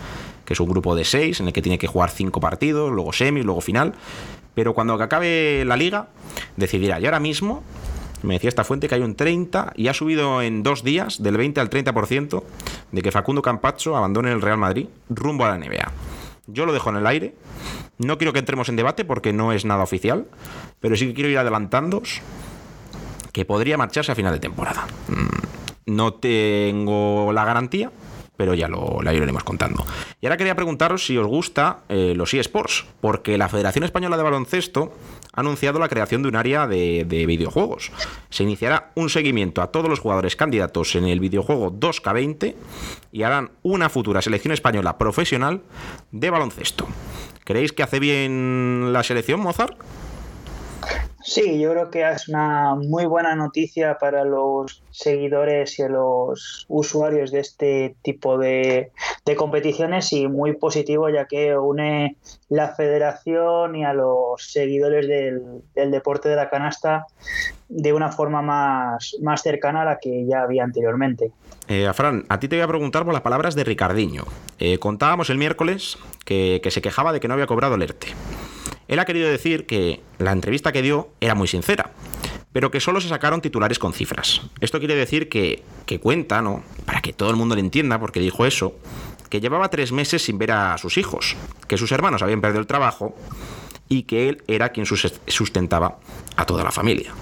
que, 0.51 0.53
es 0.53 0.59
un 0.59 0.69
grupo 0.69 0.95
de 0.95 1.05
seis 1.05 1.39
en 1.39 1.47
el 1.47 1.53
que 1.53 1.61
tiene 1.61 1.77
que 1.77 1.87
jugar 1.87 2.09
cinco 2.09 2.39
partidos, 2.39 2.91
luego 2.91 3.13
semis, 3.13 3.45
luego 3.45 3.61
final. 3.61 3.93
Pero 4.53 4.73
cuando 4.73 4.93
acabe 4.93 5.63
la 5.65 5.77
liga, 5.77 6.09
decidirá. 6.57 6.99
Y 6.99 7.05
ahora 7.05 7.19
mismo, 7.19 7.63
me 8.23 8.35
decía 8.35 8.49
esta 8.49 8.63
fuente 8.63 8.87
que 8.87 8.95
hay 8.95 9.01
un 9.01 9.15
30 9.15 9.73
y 9.75 9.87
ha 9.87 9.93
subido 9.93 10.41
en 10.41 10.61
dos 10.61 10.83
días 10.83 11.23
del 11.23 11.37
20 11.37 11.61
al 11.61 11.69
30% 11.69 12.43
de 12.91 13.01
que 13.01 13.11
Facundo 13.11 13.41
Campacho 13.41 13.95
abandone 13.95 14.31
el 14.31 14.41
Real 14.41 14.57
Madrid 14.57 14.87
rumbo 15.09 15.45
a 15.45 15.49
la 15.49 15.57
NBA. 15.57 15.91
Yo 16.47 16.65
lo 16.65 16.73
dejo 16.73 16.89
en 16.89 16.97
el 16.97 17.07
aire. 17.07 17.33
No 17.97 18.17
quiero 18.17 18.33
que 18.33 18.39
entremos 18.39 18.67
en 18.67 18.75
debate 18.75 19.05
porque 19.05 19.31
no 19.31 19.53
es 19.53 19.63
nada 19.63 19.83
oficial, 19.83 20.25
pero 20.79 20.95
sí 20.97 21.07
que 21.07 21.13
quiero 21.13 21.29
ir 21.29 21.37
adelantando 21.37 22.01
que 23.31 23.45
podría 23.45 23.77
marcharse 23.77 24.11
a 24.11 24.15
final 24.15 24.33
de 24.33 24.39
temporada. 24.39 24.85
Mm, 25.07 25.95
no 25.95 26.13
tengo 26.15 27.31
la 27.31 27.45
garantía, 27.45 27.91
pero 28.41 28.55
ya 28.55 28.67
lo, 28.67 29.03
la 29.03 29.13
iremos 29.13 29.43
contando. 29.43 29.85
Y 30.19 30.25
ahora 30.25 30.35
quería 30.35 30.55
preguntaros 30.55 31.05
si 31.05 31.15
os 31.15 31.27
gusta 31.27 31.81
eh, 31.89 32.15
los 32.15 32.33
eSports, 32.33 32.85
porque 32.99 33.37
la 33.37 33.49
Federación 33.49 33.83
Española 33.83 34.17
de 34.17 34.23
Baloncesto 34.23 34.95
ha 35.31 35.41
anunciado 35.41 35.77
la 35.77 35.87
creación 35.87 36.23
de 36.23 36.29
un 36.29 36.35
área 36.35 36.65
de, 36.65 37.05
de, 37.07 37.27
videojuegos. 37.27 37.91
Se 38.31 38.41
iniciará 38.41 38.93
un 38.95 39.11
seguimiento 39.11 39.61
a 39.61 39.67
todos 39.67 39.91
los 39.91 39.99
jugadores 39.99 40.35
candidatos 40.35 40.95
en 40.95 41.05
el 41.05 41.19
videojuego 41.19 41.71
2K20 41.71 42.55
y 43.11 43.21
harán 43.21 43.51
una 43.61 43.89
futura 43.89 44.23
selección 44.23 44.55
española 44.55 44.97
profesional 44.97 45.61
de 46.11 46.31
baloncesto. 46.31 46.87
¿Creéis 47.43 47.73
que 47.73 47.83
hace 47.83 47.99
bien 47.99 48.91
la 48.91 49.03
selección, 49.03 49.39
Mozart? 49.39 49.77
Sí, 51.23 51.59
yo 51.59 51.71
creo 51.71 51.91
que 51.91 52.09
es 52.09 52.27
una 52.27 52.75
muy 52.75 53.05
buena 53.05 53.35
noticia 53.35 53.97
para 53.97 54.23
los 54.23 54.83
seguidores 54.91 55.77
y 55.79 55.87
los 55.87 56.65
usuarios 56.67 57.31
de 57.31 57.39
este 57.39 57.95
tipo 58.01 58.37
de, 58.37 58.91
de, 59.25 59.35
competiciones 59.35 60.11
y 60.13 60.27
muy 60.27 60.53
positivo 60.55 61.09
ya 61.09 61.25
que 61.25 61.55
une 61.57 62.17
la 62.49 62.69
federación 62.69 63.75
y 63.75 63.85
a 63.85 63.93
los 63.93 64.41
seguidores 64.51 65.07
del, 65.07 65.91
deporte 65.91 66.29
de 66.29 66.35
la 66.35 66.49
canasta 66.49 67.05
de 67.69 67.93
una 67.93 68.11
forma 68.11 68.41
más, 68.41 69.15
más 69.21 69.41
cercana 69.41 69.83
a 69.83 69.85
la 69.85 69.99
que 69.99 70.25
ya 70.25 70.41
había 70.41 70.63
anteriormente. 70.63 71.31
Eh, 71.67 71.89
Fran, 71.93 72.25
a 72.29 72.39
ti 72.39 72.47
te 72.47 72.55
voy 72.55 72.63
a 72.63 72.67
preguntar 72.67 73.05
por 73.05 73.13
las 73.13 73.21
palabras 73.21 73.55
de 73.55 73.63
Ricardiño. 73.63 74.23
Eh, 74.59 74.79
contábamos 74.79 75.29
el 75.29 75.37
miércoles 75.37 75.97
que, 76.25 76.59
que 76.63 76.71
se 76.71 76.81
quejaba 76.81 77.13
de 77.13 77.19
que 77.19 77.27
no 77.27 77.35
había 77.35 77.47
cobrado 77.47 77.75
el 77.75 77.83
ERTE. 77.83 78.07
Él 78.91 78.99
ha 78.99 79.05
querido 79.05 79.29
decir 79.29 79.65
que 79.65 80.01
la 80.19 80.33
entrevista 80.33 80.73
que 80.73 80.81
dio 80.81 81.07
era 81.21 81.33
muy 81.33 81.47
sincera, 81.47 81.91
pero 82.51 82.71
que 82.71 82.81
solo 82.81 82.99
se 82.99 83.07
sacaron 83.07 83.39
titulares 83.39 83.79
con 83.79 83.93
cifras. 83.93 84.41
Esto 84.59 84.79
quiere 84.79 84.95
decir 84.95 85.29
que, 85.29 85.63
que 85.85 86.01
cuenta, 86.01 86.41
¿no? 86.41 86.61
Para 86.85 86.99
que 86.99 87.13
todo 87.13 87.29
el 87.29 87.37
mundo 87.37 87.55
le 87.55 87.61
entienda, 87.61 88.01
porque 88.01 88.19
dijo 88.19 88.45
eso, 88.45 88.75
que 89.29 89.39
llevaba 89.39 89.69
tres 89.69 89.93
meses 89.93 90.25
sin 90.25 90.37
ver 90.37 90.51
a 90.51 90.77
sus 90.77 90.97
hijos, 90.97 91.37
que 91.69 91.77
sus 91.77 91.93
hermanos 91.93 92.21
habían 92.21 92.41
perdido 92.41 92.59
el 92.59 92.67
trabajo 92.67 93.15
y 93.87 94.03
que 94.03 94.27
él 94.27 94.43
era 94.47 94.73
quien 94.73 94.85
sustentaba 94.85 95.99
a 96.35 96.45
toda 96.45 96.65
la 96.65 96.71
familia. 96.71 97.13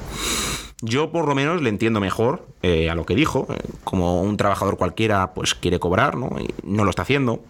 Yo 0.82 1.12
por 1.12 1.28
lo 1.28 1.36
menos 1.36 1.62
le 1.62 1.70
entiendo 1.70 2.00
mejor 2.00 2.48
eh, 2.64 2.90
a 2.90 2.96
lo 2.96 3.06
que 3.06 3.14
dijo, 3.14 3.46
eh, 3.52 3.60
como 3.84 4.24
un 4.24 4.38
trabajador 4.38 4.78
cualquiera 4.78 5.36
pues 5.36 5.54
quiere 5.54 5.78
cobrar, 5.78 6.18
¿no? 6.18 6.36
Y 6.40 6.52
no 6.64 6.84
lo 6.84 6.90
está 6.90 7.04
haciendo, 7.04 7.44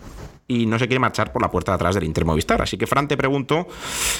y 0.50 0.66
no 0.66 0.80
se 0.80 0.88
quiere 0.88 1.00
marchar 1.00 1.32
por 1.32 1.44
la 1.44 1.52
puerta 1.52 1.72
de 1.72 1.76
atrás 1.76 1.96
del 1.96 2.04
Inter 2.04 2.26
Movistar. 2.26 2.62
Así 2.62 2.76
que, 2.76 2.88
Fran, 2.88 3.08
te 3.08 3.16
pregunto 3.16 3.68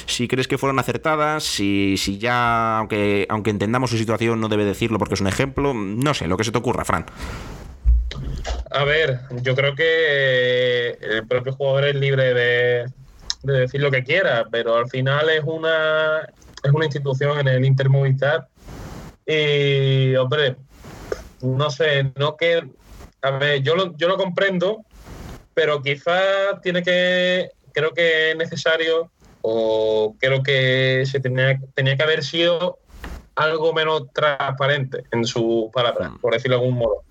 si 0.06 0.28
crees 0.28 0.48
que 0.48 0.60
fueron 0.60 0.78
acertadas, 0.78 1.44
si, 1.44 1.98
si 1.98 2.20
ya, 2.20 2.78
aunque, 2.78 3.26
aunque 3.30 3.50
entendamos 3.50 3.90
su 3.90 3.98
situación, 3.98 4.40
no 4.40 4.48
debe 4.48 4.64
decirlo 4.64 5.00
porque 5.00 5.16
es 5.16 5.22
un 5.22 5.28
ejemplo. 5.28 5.74
No 5.74 6.14
sé, 6.14 6.28
lo 6.28 6.38
que 6.38 6.44
se 6.44 6.52
te 6.52 6.60
ocurra, 6.60 6.86
Fran. 6.86 7.08
A 8.70 8.84
ver, 8.84 9.22
yo 9.42 9.56
creo 9.56 9.74
que 9.74 10.92
el 11.02 11.28
propio 11.28 11.54
jugador 11.54 11.86
es 11.86 11.96
libre 11.96 12.34
de, 12.36 12.86
de 13.42 13.54
decir 13.62 13.82
lo 13.82 13.90
que 13.90 14.04
quiera, 14.04 14.46
pero 14.52 14.78
al 14.78 14.88
final 14.88 15.30
es 15.32 15.44
una, 15.44 16.22
es 16.64 16.72
una 16.72 16.86
institución 16.86 17.40
en 17.40 17.48
el 17.48 17.66
Inter 17.66 17.90
Movistar. 17.90 18.48
Y, 19.26 20.16
hombre, 20.16 20.58
no 21.42 21.72
sé, 21.72 22.12
no 22.16 22.38
que. 22.38 22.70
A 23.22 23.32
ver, 23.32 23.64
yo 23.64 23.76
lo, 23.76 23.98
yo 23.98 24.08
lo 24.08 24.16
comprendo, 24.16 24.86
pero 25.60 25.82
quizás 25.82 26.62
tiene 26.64 26.82
que, 26.82 27.50
creo 27.74 27.92
que 27.92 28.32
es 28.32 28.38
necesario 28.38 29.12
o 29.42 30.16
creo 30.18 30.42
que 30.42 31.04
se 31.06 31.20
tenía, 31.20 31.60
tenía 31.74 31.98
que 31.98 32.04
haber 32.04 32.24
sido 32.24 32.80
algo 33.36 33.74
menos 33.74 34.04
transparente 34.14 35.04
en 35.12 35.26
su 35.26 35.70
palabra, 35.74 36.14
por 36.22 36.32
decirlo 36.32 36.56
de 36.56 36.64
algún 36.64 36.80
modo. 36.80 37.04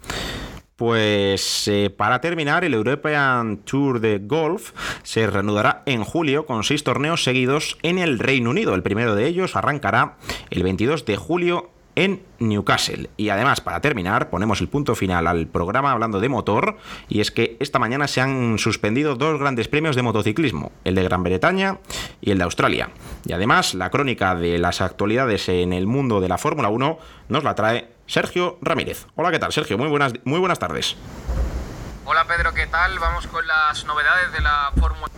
Pues 0.76 1.68
eh, 1.68 1.90
para 1.94 2.22
terminar, 2.22 2.64
el 2.64 2.72
European 2.72 3.58
Tour 3.58 4.00
de 4.00 4.18
Golf 4.18 4.72
se 5.02 5.26
reanudará 5.26 5.82
en 5.84 6.02
julio 6.02 6.46
con 6.46 6.64
seis 6.64 6.82
torneos 6.84 7.24
seguidos 7.24 7.76
en 7.82 7.98
el 7.98 8.18
Reino 8.18 8.48
Unido. 8.48 8.74
El 8.74 8.82
primero 8.82 9.14
de 9.14 9.26
ellos 9.26 9.56
arrancará 9.56 10.16
el 10.48 10.62
22 10.62 11.04
de 11.04 11.16
julio 11.18 11.70
en 11.98 12.22
Newcastle. 12.38 13.11
Y 13.16 13.30
además, 13.30 13.61
para 13.61 13.80
terminar, 13.80 14.30
ponemos 14.30 14.61
el 14.61 14.68
punto 14.68 14.94
final 14.94 15.26
al 15.26 15.48
programa 15.48 15.90
hablando 15.90 16.20
de 16.20 16.28
motor, 16.28 16.76
y 17.08 17.20
es 17.20 17.32
que 17.32 17.56
esta 17.58 17.80
mañana 17.80 18.06
se 18.06 18.20
han 18.20 18.56
suspendido 18.58 19.16
dos 19.16 19.40
grandes 19.40 19.66
premios 19.66 19.96
de 19.96 20.02
motociclismo, 20.02 20.70
el 20.84 20.94
de 20.94 21.02
Gran 21.02 21.24
Bretaña 21.24 21.78
y 22.20 22.30
el 22.30 22.38
de 22.38 22.44
Australia. 22.44 22.90
Y 23.24 23.32
además, 23.32 23.74
la 23.74 23.90
crónica 23.90 24.37
de 24.37 24.58
las 24.58 24.80
actualidades 24.80 25.48
en 25.48 25.72
el 25.72 25.88
mundo 25.88 26.20
de 26.20 26.28
la 26.28 26.38
Fórmula 26.38 26.68
1 26.68 26.98
nos 27.30 27.42
la 27.42 27.56
trae 27.56 27.88
Sergio 28.06 28.58
Ramírez. 28.62 29.06
Hola, 29.16 29.32
¿qué 29.32 29.40
tal, 29.40 29.52
Sergio? 29.52 29.76
Muy 29.76 29.88
buenas, 29.88 30.12
muy 30.22 30.38
buenas 30.38 30.61
tardes. 30.61 30.96
Hola, 32.04 32.26
Pedro, 32.28 32.54
¿qué 32.54 32.68
tal? 32.68 32.96
Vamos 33.00 33.26
con 33.26 33.44
las 33.44 33.84
novedades 33.87 34.32
de 34.32 34.40
la 34.40 34.70
Fórmula 34.78 35.12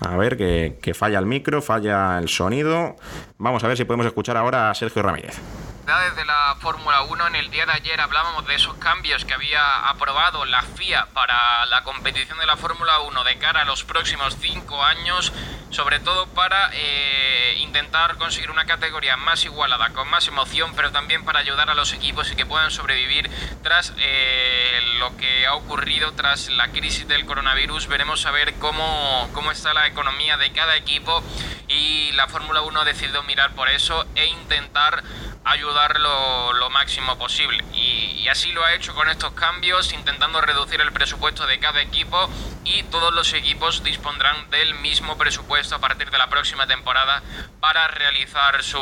a 0.00 0.16
ver, 0.16 0.36
que, 0.36 0.78
que, 0.80 0.94
falla 0.94 1.18
el 1.18 1.26
micro, 1.26 1.60
falla 1.60 2.18
el 2.18 2.28
sonido. 2.28 2.94
Vamos 3.36 3.64
a 3.64 3.66
ver 3.66 3.76
si 3.76 3.84
podemos 3.84 4.06
escuchar 4.06 4.36
ahora 4.36 4.70
a 4.70 4.74
Sergio 4.76 5.02
Ramírez 5.02 5.40
de 5.88 6.26
la 6.26 6.54
Fórmula 6.60 7.00
1. 7.00 7.28
En 7.28 7.34
el 7.34 7.50
día 7.50 7.64
de 7.64 7.72
ayer 7.72 7.98
hablábamos 7.98 8.46
de 8.46 8.54
esos 8.54 8.74
cambios 8.74 9.24
que 9.24 9.32
había 9.32 9.88
aprobado 9.88 10.44
la 10.44 10.60
FIA 10.60 11.06
para 11.14 11.64
la 11.64 11.82
competición 11.82 12.38
de 12.38 12.44
la 12.44 12.58
Fórmula 12.58 13.00
1 13.00 13.24
de 13.24 13.38
cara 13.38 13.62
a 13.62 13.64
los 13.64 13.84
próximos 13.84 14.36
cinco 14.38 14.84
años, 14.84 15.32
sobre 15.70 15.98
todo 15.98 16.26
para 16.26 16.68
eh, 16.74 17.56
intentar 17.60 18.18
conseguir 18.18 18.50
una 18.50 18.66
categoría 18.66 19.16
más 19.16 19.46
igualada, 19.46 19.88
con 19.94 20.06
más 20.10 20.28
emoción, 20.28 20.74
pero 20.76 20.92
también 20.92 21.24
para 21.24 21.38
ayudar 21.38 21.70
a 21.70 21.74
los 21.74 21.94
equipos 21.94 22.30
y 22.30 22.36
que 22.36 22.44
puedan 22.44 22.70
sobrevivir 22.70 23.30
tras 23.62 23.94
eh, 23.96 24.80
lo 24.98 25.16
que 25.16 25.46
ha 25.46 25.54
ocurrido 25.54 26.12
tras 26.12 26.50
la 26.50 26.68
crisis 26.68 27.08
del 27.08 27.24
coronavirus. 27.24 27.86
Veremos 27.86 28.26
a 28.26 28.30
ver 28.30 28.52
cómo, 28.58 29.30
cómo 29.32 29.52
está 29.52 29.72
la 29.72 29.86
economía 29.86 30.36
de 30.36 30.52
cada 30.52 30.76
equipo 30.76 31.22
y 31.66 32.12
la 32.12 32.28
Fórmula 32.28 32.60
1 32.60 32.78
ha 32.78 32.84
decidido 32.84 33.22
mirar 33.22 33.54
por 33.54 33.70
eso 33.70 34.06
e 34.14 34.26
intentar 34.26 35.02
ayudar 35.44 35.98
lo, 35.98 36.70
máximo 36.70 37.18
posible. 37.18 37.64
Y, 37.72 38.20
y, 38.22 38.28
así 38.28 38.52
lo 38.52 38.64
ha 38.64 38.74
hecho 38.74 38.94
con 38.94 39.08
estos 39.08 39.32
cambios, 39.32 39.92
intentando 39.92 40.40
reducir 40.40 40.80
el 40.80 40.92
presupuesto 40.92 41.46
de 41.46 41.58
cada 41.58 41.80
equipo 41.80 42.28
y 42.64 42.82
todos 42.84 43.12
los 43.14 43.32
equipos 43.32 43.82
dispondrán 43.82 44.50
del 44.50 44.74
mismo 44.74 45.16
presupuesto 45.16 45.74
a 45.74 45.78
partir 45.78 46.10
de 46.10 46.18
la 46.18 46.28
próxima 46.28 46.66
temporada 46.66 47.22
para 47.60 47.88
realizar 47.88 48.62
su, 48.62 48.78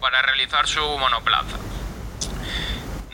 para 0.00 0.22
realizar 0.22 0.68
su 0.68 0.82
monoplaza. 0.98 1.56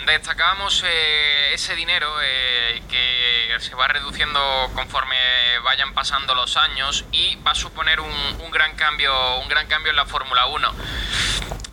Destacamos 0.06 0.82
eh, 0.84 1.54
ese 1.54 1.76
dinero 1.76 2.12
eh, 2.22 2.82
que 2.88 3.56
se 3.60 3.74
va 3.76 3.86
reduciendo 3.86 4.40
conforme 4.74 5.16
vayan 5.62 5.94
pasando 5.94 6.34
los 6.34 6.56
años 6.56 7.04
y 7.12 7.36
va 7.36 7.52
a 7.52 7.54
suponer 7.54 8.00
un, 8.00 8.50
gran 8.50 8.74
cambio, 8.74 9.38
un 9.38 9.48
gran 9.48 9.68
cambio 9.68 9.90
en 9.90 9.96
la 9.96 10.04
Fórmula 10.04 10.46
1. 10.46 10.74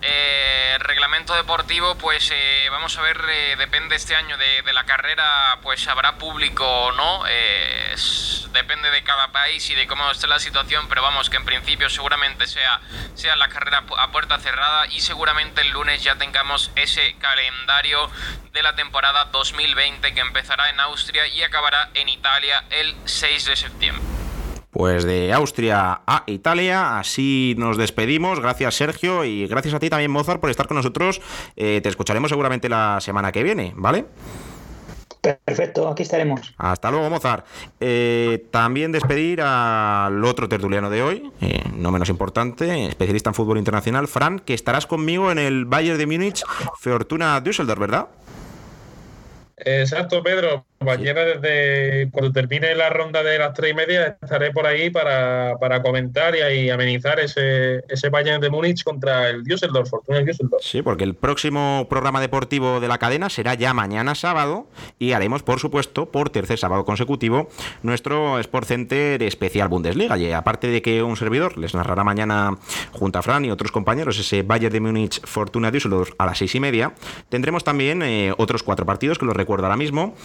Eh, 0.02 0.78
reglamento 0.80 1.34
deportivo, 1.34 1.96
pues 1.96 2.32
vamos 2.70 2.98
a 2.98 3.02
ver, 3.02 3.22
depende 3.58 3.96
este 3.96 4.16
año 4.16 4.38
de, 4.38 4.74
la 4.74 4.86
carrera, 4.86 5.58
pues 5.62 5.88
habrá 5.88 6.18
público 6.18 6.66
o 6.66 6.92
no, 6.92 7.24
depende 8.52 8.90
de 8.92 9.04
cada 9.04 9.32
país 9.32 9.70
y 9.70 9.76
de 9.76 9.88
cómo 9.88 10.10
esté 10.12 10.28
la 10.28 10.40
situación, 10.40 10.88
pero 10.88 11.02
vamos 11.02 11.30
que 11.30 11.38
en 11.38 11.46
principio 11.46 11.90
seguramente 11.90 12.48
sea, 12.48 12.80
sea 13.16 13.36
la 13.36 13.50
carrera 13.50 13.84
a 13.98 14.12
puerta 14.12 14.40
cerrada 14.40 14.88
y 14.88 15.02
seguramente 15.02 15.62
el 15.62 15.70
lunes 15.70 16.04
ya 16.04 16.16
tengamos 16.16 16.72
ese 16.76 17.16
calendario 17.20 18.10
de 18.54 18.64
la 18.64 18.76
temporada 18.76 19.26
2020 19.32 20.14
que 20.14 20.20
empezará 20.20 20.70
en 20.70 20.80
Austria 20.80 21.28
y 21.28 21.42
acabará 21.44 21.90
en 21.94 22.10
Italia 22.10 22.64
el 22.70 22.96
6 23.06 23.46
de 23.46 23.56
septiembre. 23.56 24.04
Pues 24.72 25.04
de 25.04 25.34
Austria 25.34 26.02
a 26.06 26.24
Italia, 26.28 27.00
así 27.00 27.56
nos 27.58 27.76
despedimos. 27.76 28.40
Gracias 28.40 28.76
Sergio 28.76 29.26
y 29.26 29.48
gracias 29.48 29.74
a 29.74 29.80
ti 29.80 29.90
también 29.90 30.12
Mozart 30.12 30.40
por 30.40 30.52
estar 30.52 30.68
con 30.68 30.78
nosotros. 30.78 31.22
Eh, 31.56 31.82
te 31.82 31.90
escucharemos 31.90 32.30
seguramente 32.30 32.70
la 32.70 33.00
semana 33.02 33.32
que 33.32 33.42
viene, 33.42 33.74
¿vale? 33.76 34.06
Perfecto, 35.22 35.90
aquí 35.90 36.04
estaremos. 36.04 36.54
Hasta 36.58 36.92
luego, 36.92 37.10
Mozart. 37.10 37.46
Eh, 37.80 38.46
también 38.52 38.92
despedir 38.92 39.42
al 39.42 40.24
otro 40.24 40.48
tertuliano 40.48 40.90
de 40.90 41.04
hoy, 41.04 41.32
eh, 41.42 41.62
no 41.74 41.92
menos 41.92 42.10
importante, 42.10 42.88
especialista 42.88 43.30
en 43.30 43.34
fútbol 43.34 43.58
internacional, 43.58 44.08
Fran, 44.08 44.40
que 44.40 44.54
estarás 44.54 44.88
conmigo 44.88 45.32
en 45.32 45.38
el 45.38 45.66
Bayern 45.66 45.98
de 45.98 46.06
Múnich, 46.06 46.44
Fortuna 46.80 47.42
Düsseldorf, 47.42 47.80
¿verdad? 47.80 48.08
Exacto, 49.58 50.24
Pedro. 50.24 50.66
Mañana, 50.82 51.22
desde 51.22 52.10
cuando 52.12 52.32
termine 52.32 52.74
la 52.74 52.90
ronda 52.90 53.22
de 53.22 53.38
las 53.38 53.54
tres 53.54 53.72
y 53.72 53.74
media, 53.74 54.18
estaré 54.22 54.52
por 54.52 54.66
ahí 54.66 54.90
para, 54.90 55.58
comentar 55.84 56.36
y, 56.36 56.70
amenizar 56.70 57.20
ese, 57.20 57.84
ese 57.90 58.10
Bayern 58.10 58.40
de 58.40 58.50
Múnich 58.50 58.84
contra 58.84 59.30
el 59.30 59.44
Düsseldorf, 59.44 59.90
Fortuna 59.90 60.22
Düsseldorf. 60.22 60.64
Sí, 60.64 60.82
porque 60.82 61.04
el 61.04 61.16
próximo 61.16 61.88
programa 61.90 62.22
deportivo 62.22 62.80
de 62.80 62.88
la 62.88 62.98
cadena 62.98 63.30
será 63.30 63.56
ya 63.56 63.74
mañana 63.74 64.16
sábado 64.16 64.68
y 65.00 65.12
haremos, 65.12 65.44
por 65.44 65.60
supuesto, 65.60 66.12
por 66.12 66.30
tercer 66.30 66.58
sábado 66.58 66.86
consecutivo, 66.86 67.50
nuestro 67.84 68.40
Sport 68.40 68.68
Center 68.68 69.22
especial 69.24 69.68
Bundesliga. 69.68 70.18
Y 70.18 70.32
aparte 70.32 70.68
de 70.68 70.82
que 70.82 71.04
un 71.04 71.18
servidor 71.18 71.58
les 71.58 71.76
narrará 71.76 72.06
mañana 72.06 72.58
junto 72.92 73.20
a 73.20 73.22
Fran 73.22 73.44
y 73.44 73.52
otros 73.52 73.74
compañeros 73.74 74.18
ese 74.18 74.44
Bayern 74.44 74.72
de 74.72 74.80
Múnich 74.80 75.22
Fortuna 75.26 75.72
Düsseldorf 75.72 76.12
a 76.18 76.26
las 76.26 76.38
seis 76.38 76.56
y 76.56 76.62
media, 76.62 76.94
tendremos 77.28 77.66
también 77.66 78.02
eh, 78.02 78.34
otros 78.38 78.64
cuatro 78.64 78.86
partidos 78.86 79.20
que 79.20 79.26
los 79.26 79.36
recuerdo 79.36 79.66
ahora 79.66 79.78
mismo. 79.78 80.16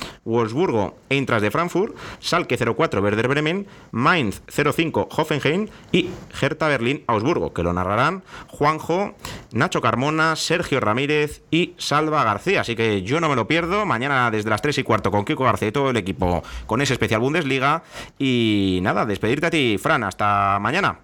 Wolfsburgo, 0.44 0.96
Eintracht 1.08 1.42
de 1.42 1.50
Frankfurt, 1.50 1.96
Salke 2.20 2.56
04, 2.56 3.00
Werder 3.00 3.28
Bremen, 3.28 3.66
Mainz 3.92 4.42
05, 4.48 5.08
Hoffenheim 5.16 5.68
y 5.90 6.10
Hertha 6.40 6.68
Berlín, 6.68 7.02
Augsburgo, 7.06 7.54
que 7.54 7.62
lo 7.62 7.72
narrarán 7.72 8.22
Juanjo, 8.48 9.14
Nacho 9.52 9.80
Carmona, 9.80 10.36
Sergio 10.36 10.80
Ramírez 10.80 11.42
y 11.50 11.74
Salva 11.78 12.24
García. 12.24 12.60
Así 12.60 12.76
que 12.76 13.02
yo 13.02 13.20
no 13.20 13.28
me 13.28 13.36
lo 13.36 13.48
pierdo. 13.48 13.86
Mañana 13.86 14.30
desde 14.30 14.50
las 14.50 14.62
3 14.62 14.78
y 14.78 14.82
cuarto 14.82 15.10
con 15.10 15.24
Kiko 15.24 15.44
García 15.44 15.68
y 15.68 15.72
todo 15.72 15.90
el 15.90 15.96
equipo 15.96 16.42
con 16.66 16.80
ese 16.82 16.92
especial 16.92 17.20
Bundesliga. 17.20 17.82
Y 18.18 18.80
nada, 18.82 19.06
despedirte 19.06 19.46
a 19.46 19.50
ti, 19.50 19.78
Fran. 19.78 20.04
Hasta 20.04 20.58
mañana. 20.60 20.98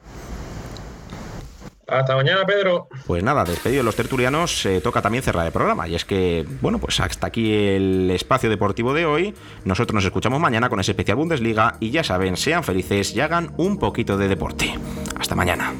Hasta 1.90 2.14
mañana, 2.14 2.44
Pedro. 2.46 2.88
Pues 3.06 3.22
nada, 3.22 3.44
despedido 3.44 3.82
los 3.82 3.96
tertulianos, 3.96 4.60
se 4.62 4.80
toca 4.80 5.02
también 5.02 5.22
cerrar 5.22 5.46
el 5.46 5.52
programa. 5.52 5.88
Y 5.88 5.94
es 5.94 6.04
que, 6.04 6.46
bueno, 6.60 6.78
pues 6.78 7.00
hasta 7.00 7.26
aquí 7.26 7.52
el 7.52 8.10
espacio 8.10 8.48
deportivo 8.48 8.94
de 8.94 9.06
hoy. 9.06 9.34
Nosotros 9.64 9.94
nos 9.94 10.04
escuchamos 10.04 10.40
mañana 10.40 10.68
con 10.68 10.80
ese 10.80 10.92
especial 10.92 11.16
Bundesliga. 11.16 11.76
Y 11.80 11.90
ya 11.90 12.04
saben, 12.04 12.36
sean 12.36 12.64
felices 12.64 13.14
y 13.14 13.20
hagan 13.20 13.52
un 13.56 13.78
poquito 13.78 14.16
de 14.16 14.28
deporte. 14.28 14.78
Hasta 15.18 15.34
mañana. 15.34 15.72